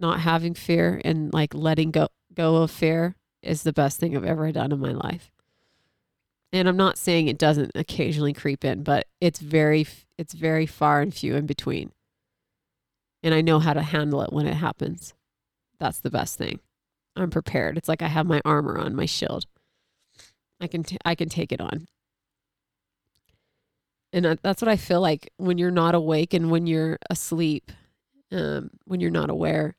[0.03, 4.25] not having fear and like letting go go of fear is the best thing I've
[4.25, 5.31] ever done in my life.
[6.51, 9.87] And I'm not saying it doesn't occasionally creep in, but it's very
[10.17, 11.91] it's very far and few in between.
[13.23, 15.13] And I know how to handle it when it happens.
[15.79, 16.59] That's the best thing.
[17.15, 17.77] I'm prepared.
[17.77, 19.45] It's like I have my armor on, my shield.
[20.59, 21.87] I can t- I can take it on.
[24.11, 27.71] And that's what I feel like when you're not awake and when you're asleep,
[28.31, 29.75] um, when you're not aware.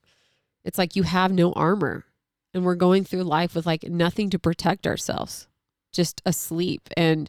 [0.65, 2.05] It's like you have no armor,
[2.53, 5.47] and we're going through life with like nothing to protect ourselves,
[5.93, 7.29] just asleep and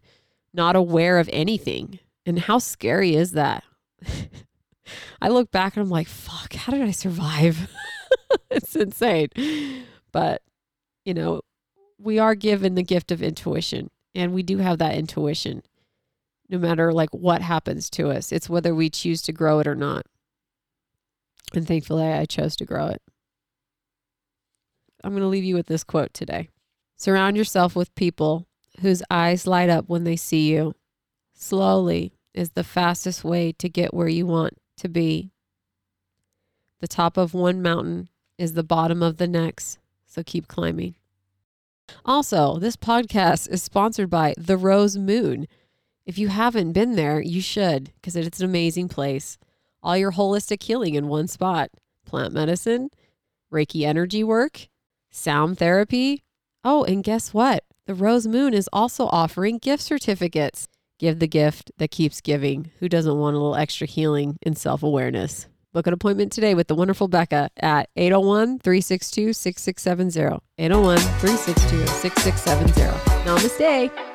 [0.53, 1.99] not aware of anything.
[2.25, 3.63] And how scary is that?
[5.21, 7.69] I look back and I'm like, fuck, how did I survive?
[8.49, 9.29] it's insane.
[10.11, 10.41] But,
[11.03, 11.41] you know,
[11.99, 15.63] we are given the gift of intuition and we do have that intuition
[16.49, 18.31] no matter like what happens to us.
[18.31, 20.05] It's whether we choose to grow it or not.
[21.53, 23.01] And thankfully I chose to grow it.
[25.05, 26.49] I'm going to leave you with this quote today.
[26.97, 28.47] Surround yourself with people
[28.81, 30.73] whose eyes light up when they see you.
[31.35, 35.29] Slowly is the fastest way to get where you want to be.
[36.81, 39.77] The top of one mountain is the bottom of the next,
[40.07, 40.95] so keep climbing.
[42.03, 45.47] Also, this podcast is sponsored by The Rose Moon.
[46.07, 49.37] If you haven't been there, you should because it's an amazing place.
[49.83, 51.69] All your holistic healing in one spot
[52.05, 52.89] plant medicine,
[53.53, 54.67] Reiki energy work,
[55.15, 56.23] sound therapy.
[56.63, 57.63] Oh, and guess what?
[57.87, 60.67] The Rose Moon is also offering gift certificates.
[60.99, 62.71] Give the gift that keeps giving.
[62.79, 65.47] Who doesn't want a little extra healing and self awareness?
[65.73, 70.41] Book an appointment today with the wonderful Becca at 801 362 6670.
[70.57, 72.81] 801 362 6670.
[73.25, 74.14] Namaste.